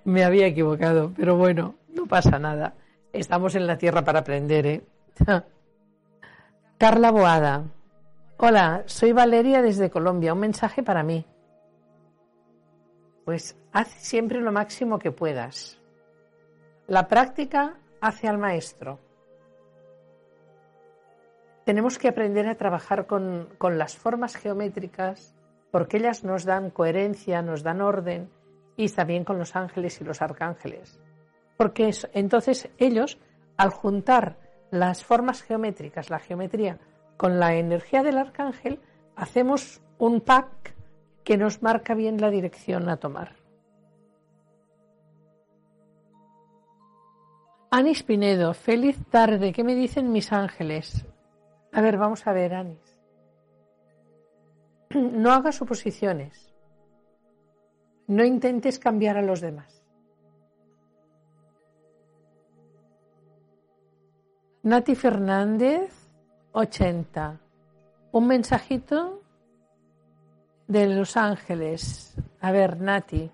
me 0.04 0.24
había 0.24 0.46
equivocado, 0.46 1.12
pero 1.14 1.36
bueno, 1.36 1.74
no 1.94 2.06
pasa 2.06 2.38
nada. 2.38 2.74
Estamos 3.12 3.54
en 3.54 3.66
la 3.66 3.76
tierra 3.76 4.02
para 4.02 4.20
aprender, 4.20 4.66
¿eh? 4.66 4.84
Carla 6.78 7.10
Boada. 7.10 7.64
Hola, 8.38 8.82
soy 8.86 9.12
Valeria 9.12 9.60
desde 9.60 9.90
Colombia. 9.90 10.32
Un 10.32 10.40
mensaje 10.40 10.82
para 10.82 11.02
mí. 11.02 11.24
Pues 13.24 13.56
haz 13.72 13.88
siempre 13.88 14.40
lo 14.40 14.50
máximo 14.50 14.98
que 14.98 15.12
puedas. 15.12 15.78
La 16.88 17.06
práctica 17.06 17.74
hace 18.00 18.26
al 18.26 18.38
maestro. 18.38 18.98
Tenemos 21.64 21.98
que 21.98 22.08
aprender 22.08 22.48
a 22.48 22.56
trabajar 22.56 23.06
con, 23.06 23.48
con 23.58 23.78
las 23.78 23.96
formas 23.96 24.36
geométricas 24.36 25.34
porque 25.70 25.96
ellas 25.96 26.22
nos 26.22 26.44
dan 26.44 26.70
coherencia, 26.70 27.42
nos 27.42 27.62
dan 27.62 27.80
orden 27.80 28.30
y 28.76 28.88
también 28.88 29.24
con 29.24 29.38
los 29.38 29.56
ángeles 29.56 30.00
y 30.00 30.04
los 30.04 30.22
arcángeles. 30.22 31.00
Porque 31.56 31.90
entonces 32.12 32.68
ellos, 32.78 33.18
al 33.56 33.70
juntar 33.70 34.36
las 34.70 35.04
formas 35.04 35.42
geométricas, 35.42 36.10
la 36.10 36.18
geometría, 36.18 36.78
con 37.16 37.38
la 37.38 37.54
energía 37.54 38.02
del 38.02 38.18
arcángel, 38.18 38.80
hacemos 39.16 39.80
un 39.98 40.20
pack 40.20 40.74
que 41.24 41.36
nos 41.36 41.62
marca 41.62 41.94
bien 41.94 42.20
la 42.20 42.30
dirección 42.30 42.88
a 42.88 42.96
tomar. 42.96 43.36
Anis 47.70 48.02
Pinedo, 48.02 48.52
feliz 48.52 48.98
tarde. 49.08 49.52
¿Qué 49.52 49.64
me 49.64 49.74
dicen 49.74 50.12
mis 50.12 50.32
ángeles? 50.32 51.06
A 51.72 51.80
ver, 51.80 51.96
vamos 51.96 52.26
a 52.26 52.32
ver, 52.32 52.54
Anis. 52.54 52.98
No 54.94 55.32
hagas 55.32 55.56
suposiciones. 55.56 56.52
No 58.06 58.24
intentes 58.24 58.78
cambiar 58.78 59.16
a 59.16 59.22
los 59.22 59.40
demás. 59.40 59.82
Nati 64.64 64.94
Fernández, 64.94 65.92
80. 66.52 67.40
Un 68.12 68.26
mensajito 68.26 69.22
de 70.68 70.86
Los 70.88 71.16
Ángeles. 71.16 72.14
A 72.40 72.52
ver, 72.52 72.80
Nati. 72.80 73.30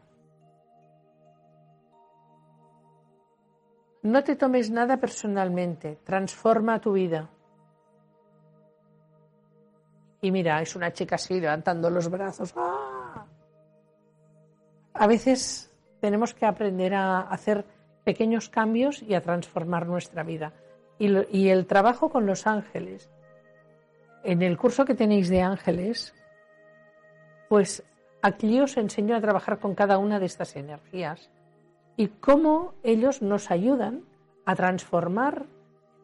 No 4.02 4.22
te 4.22 4.36
tomes 4.36 4.70
nada 4.70 4.98
personalmente, 4.98 5.98
transforma 6.04 6.80
tu 6.80 6.92
vida. 6.92 7.28
Y 10.20 10.30
mira, 10.30 10.60
es 10.60 10.74
una 10.74 10.92
chica 10.92 11.14
así 11.14 11.40
levantando 11.40 11.90
los 11.90 12.10
brazos. 12.10 12.52
¡Ah! 12.56 13.24
A 14.94 15.06
veces 15.06 15.72
tenemos 16.00 16.34
que 16.34 16.46
aprender 16.46 16.94
a 16.94 17.20
hacer 17.20 17.64
pequeños 18.04 18.48
cambios 18.48 19.02
y 19.02 19.14
a 19.14 19.22
transformar 19.22 19.86
nuestra 19.86 20.22
vida 20.22 20.52
y, 20.98 21.48
el 21.48 21.66
trabajo 21.66 22.10
con 22.10 22.26
los 22.26 22.46
ángeles. 22.46 23.08
En 24.24 24.42
el 24.42 24.58
curso 24.58 24.84
que 24.84 24.94
tenéis 24.94 25.28
de 25.28 25.42
ángeles, 25.42 26.14
pues 27.48 27.84
aquí 28.20 28.60
os 28.60 28.76
enseño 28.76 29.14
a 29.14 29.20
trabajar 29.20 29.58
con 29.58 29.74
cada 29.74 29.98
una 29.98 30.18
de 30.18 30.26
estas 30.26 30.56
energías 30.56 31.30
y 31.96 32.08
cómo 32.08 32.74
ellos 32.82 33.22
nos 33.22 33.50
ayudan 33.50 34.04
a 34.44 34.56
transformar 34.56 35.46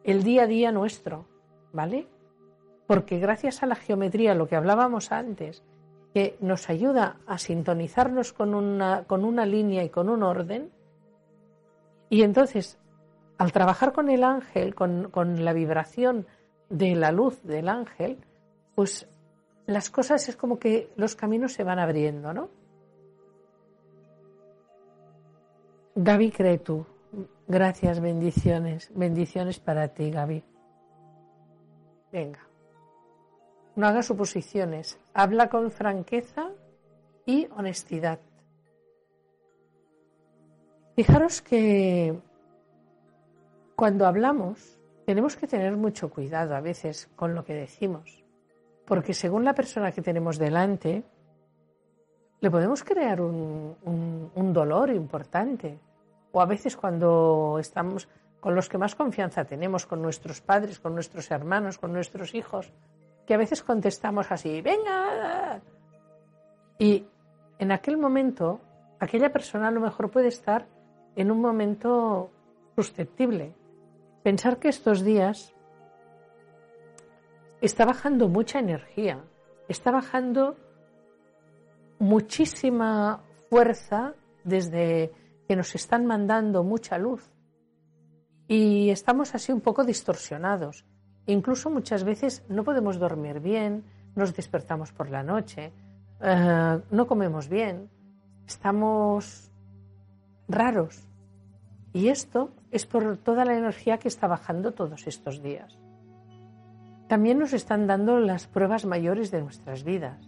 el 0.03 0.23
día 0.23 0.43
a 0.43 0.47
día 0.47 0.71
nuestro, 0.71 1.27
¿vale? 1.73 2.07
Porque 2.87 3.19
gracias 3.19 3.63
a 3.63 3.65
la 3.65 3.75
geometría, 3.75 4.35
lo 4.35 4.47
que 4.47 4.55
hablábamos 4.55 5.11
antes, 5.11 5.63
que 6.13 6.37
nos 6.39 6.69
ayuda 6.69 7.17
a 7.27 7.37
sintonizarnos 7.37 8.31
con 8.31 8.53
una, 8.53 9.03
con 9.03 9.25
una 9.25 9.45
línea 9.45 9.83
y 9.83 9.89
con 9.89 10.07
un 10.07 10.23
orden. 10.23 10.71
Y 12.09 12.23
entonces, 12.23 12.77
al 13.37 13.51
trabajar 13.51 13.91
con 13.91 14.09
el 14.09 14.23
ángel, 14.23 14.75
con, 14.75 15.09
con 15.09 15.43
la 15.43 15.53
vibración 15.53 16.25
de 16.69 16.95
la 16.95 17.11
luz 17.11 17.41
del 17.43 17.67
ángel, 17.67 18.17
pues 18.75 19.09
las 19.65 19.89
cosas 19.89 20.29
es 20.29 20.35
como 20.35 20.59
que 20.59 20.89
los 20.95 21.15
caminos 21.15 21.53
se 21.53 21.63
van 21.63 21.79
abriendo, 21.79 22.33
¿no? 22.33 22.49
Gaby 25.95 26.31
Cretu, 26.31 26.85
gracias, 27.47 27.99
bendiciones, 27.99 28.91
bendiciones 28.93 29.59
para 29.59 29.87
ti, 29.87 30.11
Gaby. 30.11 30.43
Venga, 32.11 32.45
no 33.75 33.87
haga 33.87 34.03
suposiciones, 34.03 34.97
habla 35.13 35.49
con 35.49 35.71
franqueza 35.71 36.51
y 37.25 37.47
honestidad. 37.55 38.19
Fijaros 40.95 41.41
que 41.41 42.17
cuando 43.75 44.07
hablamos 44.07 44.77
tenemos 45.05 45.35
que 45.35 45.47
tener 45.47 45.75
mucho 45.75 46.09
cuidado 46.09 46.55
a 46.55 46.61
veces 46.61 47.09
con 47.15 47.35
lo 47.35 47.43
que 47.43 47.53
decimos, 47.53 48.23
porque 48.85 49.13
según 49.13 49.43
la 49.43 49.53
persona 49.53 49.91
que 49.91 50.01
tenemos 50.01 50.37
delante, 50.37 51.03
le 52.39 52.51
podemos 52.51 52.83
crear 52.83 53.21
un, 53.21 54.53
dolor 54.53 54.89
importante. 54.91 55.79
O 56.31 56.41
a 56.41 56.45
veces 56.45 56.77
cuando 56.77 57.57
estamos 57.59 58.07
con 58.39 58.55
los 58.55 58.69
que 58.69 58.77
más 58.77 58.95
confianza 58.95 59.45
tenemos, 59.45 59.85
con 59.85 60.01
nuestros 60.01 60.41
padres, 60.41 60.79
con 60.79 60.93
nuestros 60.93 61.31
hermanos, 61.31 61.77
con 61.77 61.91
nuestros 61.91 62.35
hijos, 62.35 62.71
que 63.25 63.33
a 63.33 63.37
veces 63.37 63.63
contestamos 63.63 64.31
así, 64.31 64.61
venga. 64.61 65.61
Y 66.77 67.05
en 67.59 67.71
aquel 67.71 67.97
momento, 67.97 68.61
aquella 68.99 69.31
persona 69.31 69.69
a 69.69 69.71
lo 69.71 69.81
mejor 69.81 70.11
puede 70.11 70.27
estar 70.27 70.67
en 71.15 71.31
un 71.31 71.41
momento 71.41 72.31
susceptible. 72.75 73.53
Pensar 74.23 74.57
que 74.59 74.69
estos 74.69 75.03
días 75.03 75.53
está 77.61 77.85
bajando 77.85 78.27
mucha 78.27 78.59
energía, 78.59 79.23
está 79.67 79.91
bajando 79.91 80.57
muchísima 81.99 83.23
fuerza 83.49 84.13
desde 84.43 85.11
que 85.47 85.55
nos 85.55 85.73
están 85.75 86.05
mandando 86.05 86.63
mucha 86.63 86.97
luz. 86.97 87.31
Y 88.47 88.89
estamos 88.89 89.33
así 89.33 89.51
un 89.51 89.61
poco 89.61 89.83
distorsionados. 89.83 90.85
Incluso 91.27 91.69
muchas 91.69 92.03
veces 92.03 92.43
no 92.49 92.63
podemos 92.63 92.99
dormir 92.99 93.39
bien, 93.39 93.83
nos 94.15 94.35
despertamos 94.35 94.91
por 94.91 95.09
la 95.09 95.23
noche, 95.23 95.71
eh, 96.21 96.79
no 96.91 97.07
comemos 97.07 97.49
bien, 97.49 97.89
estamos 98.47 99.51
raros. 100.47 101.07
Y 101.93 102.09
esto 102.09 102.51
es 102.71 102.85
por 102.85 103.17
toda 103.17 103.45
la 103.45 103.57
energía 103.57 103.97
que 103.97 104.07
está 104.07 104.27
bajando 104.27 104.73
todos 104.73 105.07
estos 105.07 105.41
días. 105.41 105.79
También 107.07 107.39
nos 107.39 107.53
están 107.53 107.87
dando 107.87 108.19
las 108.19 108.47
pruebas 108.47 108.85
mayores 108.85 109.31
de 109.31 109.41
nuestras 109.41 109.83
vidas, 109.83 110.27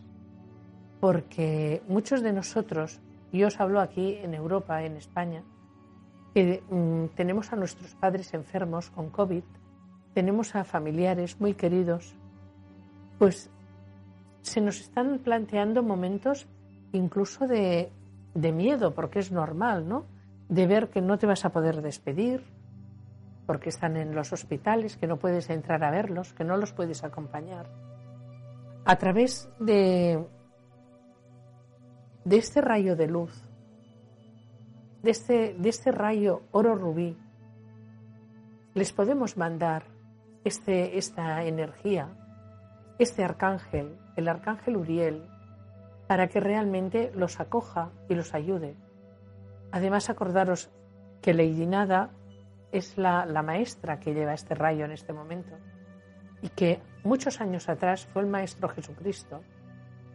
porque 1.00 1.82
muchos 1.88 2.22
de 2.22 2.34
nosotros, 2.34 3.02
y 3.32 3.44
os 3.44 3.60
hablo 3.60 3.82
aquí 3.82 4.16
en 4.16 4.34
Europa, 4.34 4.84
en 4.84 4.96
España, 4.96 5.44
mm, 6.36 7.06
tenemos 7.16 7.52
a 7.52 7.56
nuestros 7.56 7.96
padres 7.96 8.34
enfermos 8.34 8.90
con 8.92 9.10
COVID, 9.10 9.44
tenemos 10.18 10.56
a 10.56 10.64
familiares 10.64 11.40
muy 11.40 11.54
queridos, 11.54 12.16
pues 13.20 13.52
se 14.42 14.62
nos 14.62 14.80
están 14.80 15.20
planteando 15.20 15.84
momentos 15.84 16.48
incluso 16.92 17.46
de, 17.46 17.92
de 18.34 18.52
miedo, 18.52 18.96
porque 18.96 19.20
es 19.20 19.32
normal, 19.32 19.88
¿no? 19.88 20.06
De 20.50 20.66
ver 20.66 20.90
que 20.90 21.02
no 21.02 21.20
te 21.20 21.28
vas 21.28 21.46
a 21.46 21.52
poder 21.52 21.84
despedir, 21.84 22.44
porque 23.46 23.70
están 23.70 23.96
en 23.96 24.16
los 24.16 24.34
hospitales, 24.34 24.98
que 24.98 25.06
no 25.06 25.18
puedes 25.18 25.52
entrar 25.52 25.84
a 25.84 25.92
verlos, 25.92 26.34
que 26.34 26.44
no 26.44 26.58
los 26.58 26.74
puedes 26.74 27.04
acompañar. 27.04 27.70
A 28.86 28.96
través 28.96 29.48
de, 29.60 30.26
de 32.26 32.38
este 32.38 32.62
rayo 32.62 32.96
de 32.96 33.06
luz, 33.06 33.40
de 35.04 35.12
este, 35.12 35.54
de 35.60 35.70
este 35.70 35.92
rayo 35.92 36.42
oro 36.54 36.74
rubí, 36.74 37.16
les 38.74 38.92
podemos 38.92 39.38
mandar 39.38 39.96
este, 40.48 40.98
esta 40.98 41.44
energía, 41.44 42.10
este 43.00 43.24
arcángel, 43.24 43.98
el 44.16 44.28
arcángel 44.28 44.78
Uriel, 44.78 45.28
para 46.08 46.28
que 46.28 46.40
realmente 46.40 47.12
los 47.14 47.40
acoja 47.40 47.92
y 48.10 48.16
los 48.16 48.34
ayude. 48.34 48.76
Además, 49.72 50.10
acordaros 50.10 50.72
que 51.22 51.34
Lady 51.34 51.66
Nada 51.66 52.12
es 52.72 52.98
la, 52.98 53.26
la 53.26 53.44
maestra 53.44 54.00
que 54.00 54.14
lleva 54.14 54.34
este 54.34 54.56
rayo 54.56 54.86
en 54.86 54.92
este 54.92 55.12
momento 55.12 55.58
y 56.42 56.50
que 56.50 56.80
muchos 57.04 57.42
años 57.42 57.68
atrás 57.68 58.06
fue 58.06 58.22
el 58.22 58.30
Maestro 58.30 58.70
Jesucristo, 58.70 59.42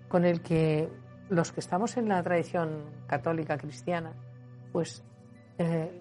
con 0.08 0.24
el 0.24 0.40
que 0.40 0.88
los 1.28 1.52
que 1.52 1.60
estamos 1.60 1.96
en 1.98 2.08
la 2.08 2.22
tradición 2.22 2.84
católica 3.06 3.58
cristiana, 3.58 4.12
pues 4.72 5.04
eh, 5.58 6.00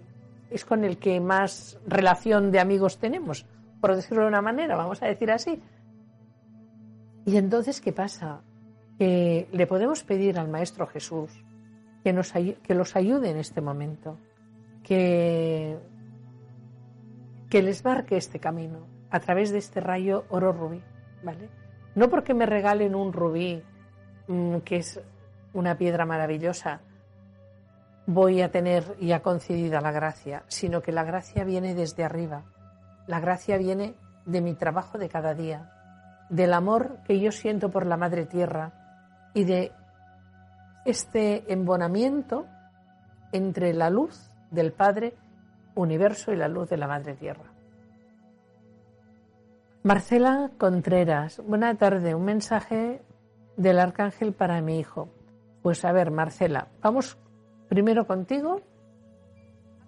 es 0.49 0.65
con 0.65 0.83
el 0.83 0.97
que 0.97 1.19
más 1.19 1.79
relación 1.85 2.51
de 2.51 2.59
amigos 2.59 2.97
tenemos, 2.97 3.45
por 3.81 3.95
decirlo 3.95 4.23
de 4.23 4.29
una 4.29 4.41
manera, 4.41 4.75
vamos 4.75 5.01
a 5.01 5.07
decir 5.07 5.31
así. 5.31 5.61
Y 7.25 7.37
entonces, 7.37 7.81
¿qué 7.81 7.91
pasa? 7.91 8.41
Que 8.97 9.49
le 9.51 9.67
podemos 9.67 10.03
pedir 10.03 10.39
al 10.39 10.47
Maestro 10.47 10.87
Jesús 10.87 11.31
que, 12.03 12.13
nos, 12.13 12.31
que 12.31 12.75
los 12.75 12.95
ayude 12.95 13.31
en 13.31 13.37
este 13.37 13.61
momento, 13.61 14.17
que, 14.83 15.77
que 17.49 17.61
les 17.61 17.83
marque 17.83 18.17
este 18.17 18.39
camino 18.39 18.87
a 19.09 19.19
través 19.19 19.51
de 19.51 19.57
este 19.57 19.81
rayo 19.81 20.25
oro 20.29 20.53
rubí, 20.53 20.81
¿vale? 21.23 21.49
No 21.95 22.09
porque 22.09 22.33
me 22.33 22.45
regalen 22.45 22.95
un 22.95 23.11
rubí, 23.11 23.61
mm, 24.27 24.57
que 24.59 24.77
es 24.77 25.01
una 25.53 25.77
piedra 25.77 26.05
maravillosa, 26.05 26.81
voy 28.07 28.41
a 28.41 28.51
tener 28.51 28.97
ya 28.99 29.21
concedida 29.21 29.81
la 29.81 29.91
gracia, 29.91 30.43
sino 30.47 30.81
que 30.81 30.91
la 30.91 31.03
gracia 31.03 31.43
viene 31.43 31.75
desde 31.75 32.03
arriba, 32.03 32.45
la 33.11 33.19
gracia 33.19 33.57
viene 33.57 33.93
de 34.25 34.39
mi 34.39 34.53
trabajo 34.53 34.97
de 34.97 35.09
cada 35.09 35.33
día, 35.33 35.69
del 36.29 36.53
amor 36.53 36.99
que 37.03 37.19
yo 37.19 37.33
siento 37.33 37.69
por 37.69 37.85
la 37.85 37.97
Madre 37.97 38.25
Tierra 38.25 38.71
y 39.33 39.43
de 39.43 39.73
este 40.85 41.51
embonamiento 41.51 42.47
entre 43.33 43.73
la 43.73 43.89
luz 43.89 44.31
del 44.49 44.71
Padre 44.71 45.13
Universo 45.75 46.31
y 46.31 46.37
la 46.37 46.47
luz 46.47 46.69
de 46.69 46.77
la 46.77 46.87
Madre 46.87 47.15
Tierra. 47.15 47.51
Marcela 49.83 50.49
Contreras, 50.57 51.41
buena 51.45 51.75
tarde, 51.75 52.15
un 52.15 52.23
mensaje 52.23 53.01
del 53.57 53.77
Arcángel 53.79 54.31
para 54.31 54.61
mi 54.61 54.79
hijo. 54.79 55.09
Pues 55.61 55.83
a 55.83 55.91
ver, 55.91 56.11
Marcela, 56.11 56.69
vamos 56.81 57.17
primero 57.67 58.07
contigo. 58.07 58.61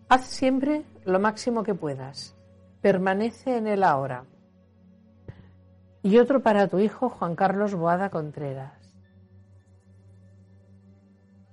Haz 0.10 0.26
siempre 0.26 0.84
lo 1.06 1.22
máximo 1.22 1.64
que 1.64 1.74
puedas 1.74 2.36
permanece 2.84 3.56
en 3.56 3.66
el 3.68 3.82
ahora. 3.82 4.26
Y 6.04 6.18
otro 6.18 6.44
para 6.44 6.68
tu 6.68 6.80
hijo 6.80 7.08
Juan 7.08 7.34
Carlos 7.34 7.74
Boada 7.74 8.10
Contreras. 8.10 8.74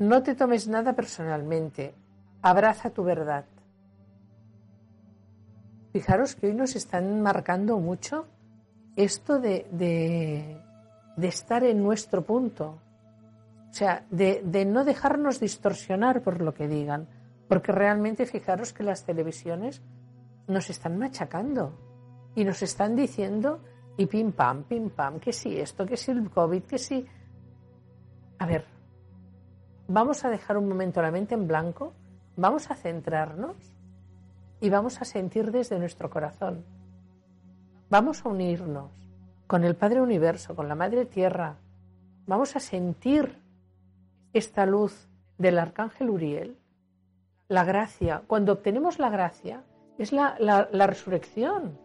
No 0.01 0.25
te 0.25 0.35
tomes 0.35 0.67
nada 0.67 0.95
personalmente, 0.95 1.95
abraza 2.43 2.91
tu 2.91 3.05
verdad. 3.05 3.45
Fijaros 5.93 6.35
que 6.35 6.49
hoy 6.49 6.55
nos 6.55 6.75
están 6.75 7.23
marcando 7.23 7.79
mucho 7.79 8.27
esto 8.97 9.39
de, 9.39 9.67
de, 9.71 11.29
estar 11.29 11.63
en 11.63 11.81
nuestro 11.83 12.25
punto, 12.25 12.81
o 13.71 13.73
sea, 13.73 14.05
de, 14.11 14.43
de 14.45 14.65
no 14.65 14.85
dejarnos 14.85 15.39
distorsionar 15.39 16.23
por 16.23 16.41
lo 16.41 16.55
que 16.55 16.67
digan, 16.67 17.07
porque 17.49 17.71
realmente 17.71 18.27
fijaros 18.27 18.73
que 18.73 18.83
las 18.83 19.05
televisiones 19.05 19.81
nos 20.51 20.69
están 20.69 20.99
machacando 20.99 21.73
y 22.35 22.45
nos 22.45 22.63
están 22.63 22.97
diciendo 22.97 23.61
y 23.97 24.07
pim 24.07 24.33
pam, 24.33 24.65
pim 24.65 24.91
pam, 24.91 25.21
que 25.21 25.33
sí 25.33 25.59
esto, 25.59 25.87
que 25.87 25.97
sí 25.97 26.11
el 26.11 26.31
COVID, 26.31 26.63
que 26.65 26.79
sí. 26.79 27.07
A 28.39 28.47
ver, 28.47 28.65
vamos 29.89 30.25
a 30.25 30.31
dejar 30.31 30.57
un 30.57 30.69
momento 30.69 31.03
la 31.03 31.11
mente 31.11 31.35
en 31.35 31.47
blanco, 31.47 31.93
vamos 32.37 32.71
a 32.71 32.75
centrarnos 32.75 33.57
y 34.61 34.71
vamos 34.71 35.01
a 35.01 35.05
sentir 35.05 35.51
desde 35.51 35.79
nuestro 35.79 36.11
corazón. 36.11 36.65
Vamos 37.89 38.25
a 38.25 38.29
unirnos 38.29 38.91
con 39.47 39.65
el 39.65 39.75
Padre 39.75 40.01
Universo, 40.01 40.55
con 40.55 40.69
la 40.69 40.75
Madre 40.75 41.07
Tierra. 41.07 41.57
Vamos 42.27 42.55
a 42.57 42.61
sentir 42.61 43.37
esta 44.33 44.65
luz 44.65 45.09
del 45.39 45.59
Arcángel 45.59 46.11
Uriel, 46.11 46.57
la 47.49 47.65
gracia. 47.65 48.23
Cuando 48.27 48.53
obtenemos 48.53 48.99
la 48.99 49.11
gracia, 49.11 49.65
es 50.01 50.13
la, 50.13 50.87
resurrección, 50.87 51.79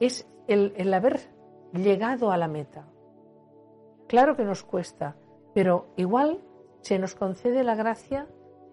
es 0.00 0.26
el, 0.48 0.72
el 0.76 0.92
haber 0.94 1.20
llegado 1.74 2.32
a 2.32 2.38
la 2.38 2.48
meta. 2.48 2.86
Claro 4.08 4.36
que 4.36 4.44
nos 4.44 4.62
cuesta, 4.64 5.16
pero 5.54 5.88
igual 5.96 6.40
se 6.80 6.98
nos 6.98 7.14
concede 7.14 7.62
la 7.62 7.74
gracia 7.74 8.26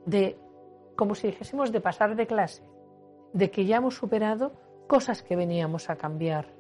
de, 0.05 0.39
como 0.95 1.13
si 1.13 1.27
dijésemos, 1.27 1.73
de 1.73 1.81
pasar 1.81 2.15
de 2.15 2.25
clase, 2.25 2.63
de 3.33 3.51
que 3.51 3.65
ya 3.65 3.77
hemos 3.77 3.95
superado 3.95 4.53
cosas 4.88 5.23
que 5.23 5.36
veníamos 5.36 5.89
a 5.89 5.97
cambiar. 5.97 6.53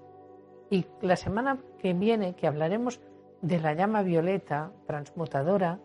Y 0.69 0.85
la 1.01 1.15
semana 1.15 1.57
que 1.79 1.93
viene, 1.93 2.35
que 2.35 2.47
hablaremos 2.47 2.99
de 3.41 3.59
la 3.61 3.73
llama 3.73 4.01
violeta 4.01 4.73
transmutadora, 4.85 5.79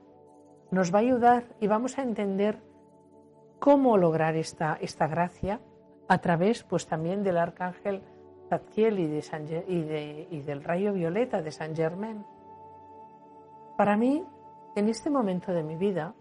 nos 0.73 0.93
va 0.93 0.99
a 0.99 1.03
ayudar 1.03 1.45
y 1.61 1.69
vamos 1.69 1.97
a 1.97 2.03
entender 2.03 2.61
cómo 3.61 3.97
lograr 3.97 4.35
esta, 4.35 4.77
esta 4.81 5.07
gracia 5.07 5.61
a 6.13 6.19
través 6.19 6.63
pues 6.63 6.87
también 6.87 7.23
del 7.23 7.39
arcángel 7.39 8.03
Zadkiel 8.51 8.99
y, 8.99 9.07
de 9.07 10.29
y, 10.31 10.37
y 10.37 10.43
del 10.43 10.63
rayo 10.63 10.93
violeta 10.93 11.41
de 11.41 11.51
San 11.51 11.75
Germain. 11.75 12.23
Para 13.79 13.97
mí, 13.97 14.23
en 14.77 14.91
este 14.91 15.09
momento 15.09 15.53
de 15.53 15.63
mi 15.63 15.75
vida, 15.75 16.13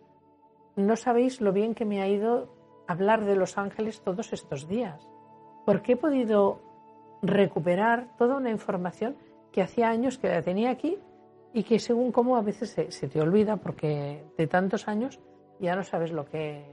no 0.77 0.95
sabéis 0.95 1.41
lo 1.41 1.51
bien 1.51 1.75
que 1.75 1.83
me 1.83 2.01
ha 2.01 2.07
ido 2.07 2.47
hablar 2.87 3.25
de 3.25 3.35
los 3.35 3.57
ángeles 3.57 4.01
todos 4.01 4.31
estos 4.31 4.65
días, 4.69 5.09
porque 5.65 5.93
he 5.93 5.97
podido 5.97 6.61
recuperar 7.21 8.15
toda 8.17 8.37
una 8.37 8.49
información 8.49 9.17
que 9.51 9.61
hacía 9.61 9.89
años 9.89 10.17
que 10.17 10.29
la 10.29 10.41
tenía 10.41 10.69
aquí 10.69 10.99
y 11.53 11.63
que 11.63 11.79
según 11.79 12.13
cómo 12.13 12.37
a 12.37 12.41
veces 12.41 12.69
se, 12.69 13.09
te 13.09 13.19
olvida 13.19 13.57
porque 13.57 14.23
de 14.37 14.47
tantos 14.47 14.87
años 14.87 15.19
ya 15.59 15.75
no 15.75 15.83
sabes 15.83 16.13
lo 16.13 16.23
que, 16.23 16.63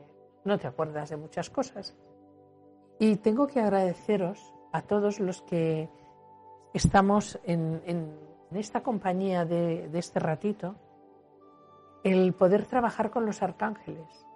no 0.45 0.57
te 0.57 0.69
acuerdas 0.69 1.11
de 1.11 1.17
muchas 1.17 1.51
cosas. 1.51 1.97
Y 2.99 3.17
tengo 3.17 3.47
que 3.47 3.61
agradeceros 3.61 4.55
a 4.73 4.83
todos 4.83 5.21
los 5.21 5.43
que 5.43 5.89
estamos 6.75 7.39
en, 7.45 7.81
esta 8.53 8.83
compañía 8.83 9.45
de, 9.45 9.89
de 9.89 9.99
este 9.99 10.21
ratito, 10.21 10.75
el 12.03 12.33
poder 12.33 12.67
trabajar 12.67 13.11
con 13.11 13.27
los 13.27 13.43
arcángeles. 13.43 14.27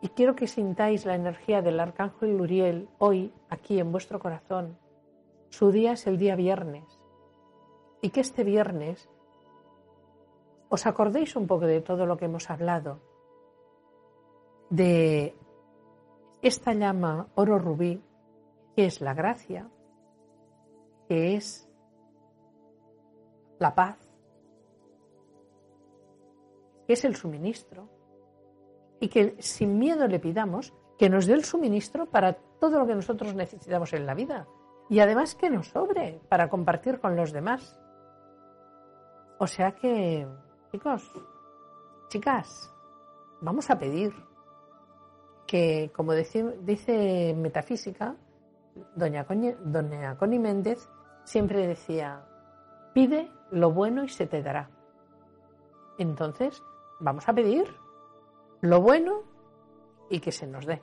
Y 0.00 0.08
quiero 0.08 0.34
que 0.34 0.46
sintáis 0.46 1.06
la 1.06 1.14
energía 1.14 1.62
del 1.62 1.80
arcángel 1.80 2.40
Uriel 2.40 2.88
hoy 2.98 3.32
aquí 3.48 3.78
en 3.78 3.92
vuestro 3.92 4.18
corazón. 4.18 4.78
Su 5.50 5.70
día 5.70 5.92
es 5.92 6.06
el 6.06 6.18
día 6.18 6.36
viernes. 6.36 6.84
Y 8.02 8.10
que 8.10 8.20
este 8.20 8.44
viernes 8.44 9.08
os 10.68 10.86
acordéis 10.86 11.36
un 11.36 11.46
poco 11.46 11.66
de 11.66 11.80
todo 11.80 12.06
lo 12.06 12.16
que 12.16 12.26
hemos 12.26 12.50
hablado, 12.50 13.00
de 14.68 15.34
esta 16.46 16.72
llama 16.72 17.28
oro 17.34 17.58
rubí, 17.58 18.00
que 18.76 18.86
es 18.86 19.00
la 19.00 19.14
gracia, 19.14 19.68
que 21.08 21.34
es 21.34 21.68
la 23.58 23.74
paz, 23.74 23.98
que 26.86 26.92
es 26.92 27.04
el 27.04 27.16
suministro, 27.16 27.88
y 29.00 29.08
que 29.08 29.36
sin 29.40 29.78
miedo 29.78 30.06
le 30.06 30.20
pidamos 30.20 30.72
que 30.98 31.10
nos 31.10 31.26
dé 31.26 31.34
el 31.34 31.44
suministro 31.44 32.06
para 32.06 32.34
todo 32.60 32.78
lo 32.78 32.86
que 32.86 32.94
nosotros 32.94 33.34
necesitamos 33.34 33.92
en 33.92 34.06
la 34.06 34.14
vida 34.14 34.46
y 34.88 35.00
además 35.00 35.34
que 35.34 35.50
nos 35.50 35.66
sobre 35.68 36.20
para 36.28 36.48
compartir 36.48 37.00
con 37.00 37.16
los 37.16 37.32
demás. 37.32 37.78
O 39.38 39.46
sea 39.46 39.72
que, 39.72 40.26
chicos, 40.70 41.10
chicas, 42.08 42.72
vamos 43.40 43.68
a 43.68 43.78
pedir 43.78 44.14
que, 45.46 45.90
como 45.94 46.12
dice, 46.12 47.34
Metafísica, 47.36 48.16
doña, 48.94 49.26
doña 49.64 50.16
Connie 50.18 50.38
Méndez 50.38 50.88
siempre 51.24 51.66
decía, 51.66 52.24
pide 52.92 53.30
lo 53.50 53.72
bueno 53.72 54.04
y 54.04 54.08
se 54.08 54.26
te 54.26 54.42
dará. 54.42 54.70
Entonces, 55.98 56.62
vamos 57.00 57.28
a 57.28 57.32
pedir 57.32 57.66
lo 58.60 58.80
bueno 58.80 59.22
y 60.10 60.20
que 60.20 60.32
se 60.32 60.46
nos 60.46 60.66
dé, 60.66 60.82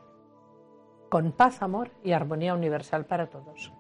con 1.10 1.32
paz, 1.32 1.62
amor 1.62 1.92
y 2.04 2.12
armonía 2.12 2.54
universal 2.54 3.06
para 3.06 3.30
todos. 3.30 3.74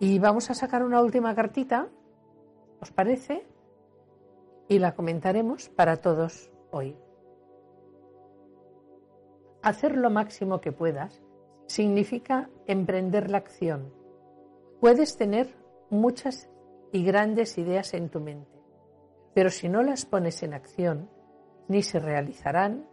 Y 0.00 0.18
vamos 0.18 0.50
a 0.50 0.54
sacar 0.54 0.82
una 0.82 1.00
última 1.00 1.34
cartita, 1.34 1.88
¿os 2.80 2.90
parece? 2.90 3.46
Y 4.68 4.78
la 4.78 4.94
comentaremos 4.94 5.68
para 5.68 5.98
todos 5.98 6.50
hoy. 6.70 6.96
Hacer 9.64 9.96
lo 9.96 10.10
máximo 10.10 10.60
que 10.60 10.72
puedas 10.72 11.22
significa 11.68 12.50
emprender 12.66 13.30
la 13.30 13.38
acción. 13.38 13.94
Puedes 14.78 15.16
tener 15.16 15.56
muchas 15.88 16.50
y 16.92 17.02
grandes 17.02 17.56
ideas 17.56 17.94
en 17.94 18.10
tu 18.10 18.20
mente, 18.20 18.60
pero 19.32 19.48
si 19.48 19.70
no 19.70 19.82
las 19.82 20.04
pones 20.04 20.42
en 20.42 20.52
acción, 20.52 21.08
ni 21.66 21.80
se 21.80 21.98
realizarán, 21.98 22.86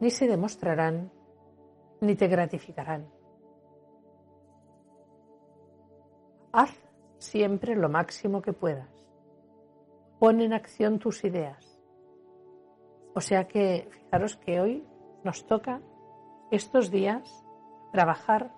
ni 0.00 0.08
se 0.08 0.26
demostrarán, 0.26 1.12
ni 2.00 2.14
te 2.14 2.26
gratificarán. 2.26 3.06
Haz 6.52 6.74
siempre 7.18 7.76
lo 7.76 7.90
máximo 7.90 8.40
que 8.40 8.54
puedas. 8.54 8.88
Pon 10.18 10.40
en 10.40 10.54
acción 10.54 10.98
tus 10.98 11.22
ideas. 11.22 11.78
O 13.14 13.20
sea 13.20 13.46
que 13.46 13.88
fijaros 13.90 14.36
que 14.38 14.62
hoy 14.62 14.86
nos 15.22 15.46
toca 15.46 15.82
estos 16.50 16.90
días 16.90 17.44
trabajar 17.92 18.52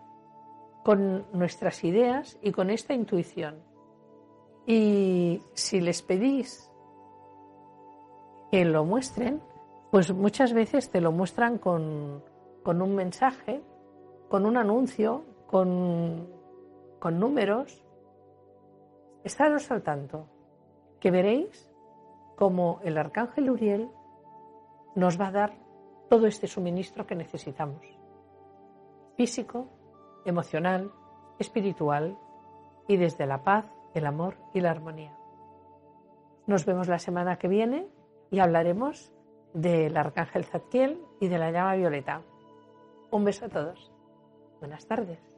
con 0.84 1.26
nuestras 1.32 1.82
ideas 1.84 2.38
y 2.42 2.52
con 2.52 2.70
esta 2.70 2.94
intuición. 2.94 3.56
Y 4.66 5.42
si 5.54 5.80
les 5.80 6.02
pedís 6.02 6.70
que 8.50 8.64
lo 8.64 8.84
muestren, 8.84 9.42
pues 9.90 10.12
muchas 10.12 10.52
veces 10.52 10.90
te 10.90 11.00
lo 11.00 11.12
muestran 11.12 11.58
con, 11.58 12.22
un 12.64 12.94
mensaje, 12.94 13.62
con 14.28 14.46
un 14.46 14.56
anuncio, 14.56 15.24
con, 15.46 16.28
con 16.98 17.18
números. 17.18 17.84
Estaros 19.24 19.70
al 19.70 19.82
tanto, 19.82 20.28
que 21.00 21.10
veréis 21.10 21.72
cómo 22.36 22.80
el 22.84 22.96
arcángel 22.96 23.50
Uriel 23.50 23.90
nos 24.94 25.20
va 25.20 25.28
a 25.28 25.32
dar 25.32 25.65
todo 26.08 26.26
este 26.26 26.46
suministro 26.46 27.06
que 27.06 27.14
necesitamos. 27.14 27.84
Físico, 29.16 29.68
emocional, 30.24 30.92
espiritual 31.38 32.18
y 32.88 32.96
desde 32.96 33.26
la 33.26 33.42
paz, 33.42 33.66
el 33.94 34.06
amor 34.06 34.36
y 34.54 34.60
la 34.60 34.70
armonía. 34.70 35.16
Nos 36.46 36.64
vemos 36.64 36.88
la 36.88 36.98
semana 36.98 37.38
que 37.38 37.48
viene 37.48 37.88
y 38.30 38.38
hablaremos 38.38 39.12
del 39.52 39.96
arcángel 39.96 40.44
Zadkiel 40.44 41.00
y 41.20 41.28
de 41.28 41.38
la 41.38 41.50
llama 41.50 41.74
violeta. 41.74 42.22
Un 43.10 43.24
beso 43.24 43.46
a 43.46 43.48
todos. 43.48 43.92
Buenas 44.60 44.86
tardes. 44.86 45.35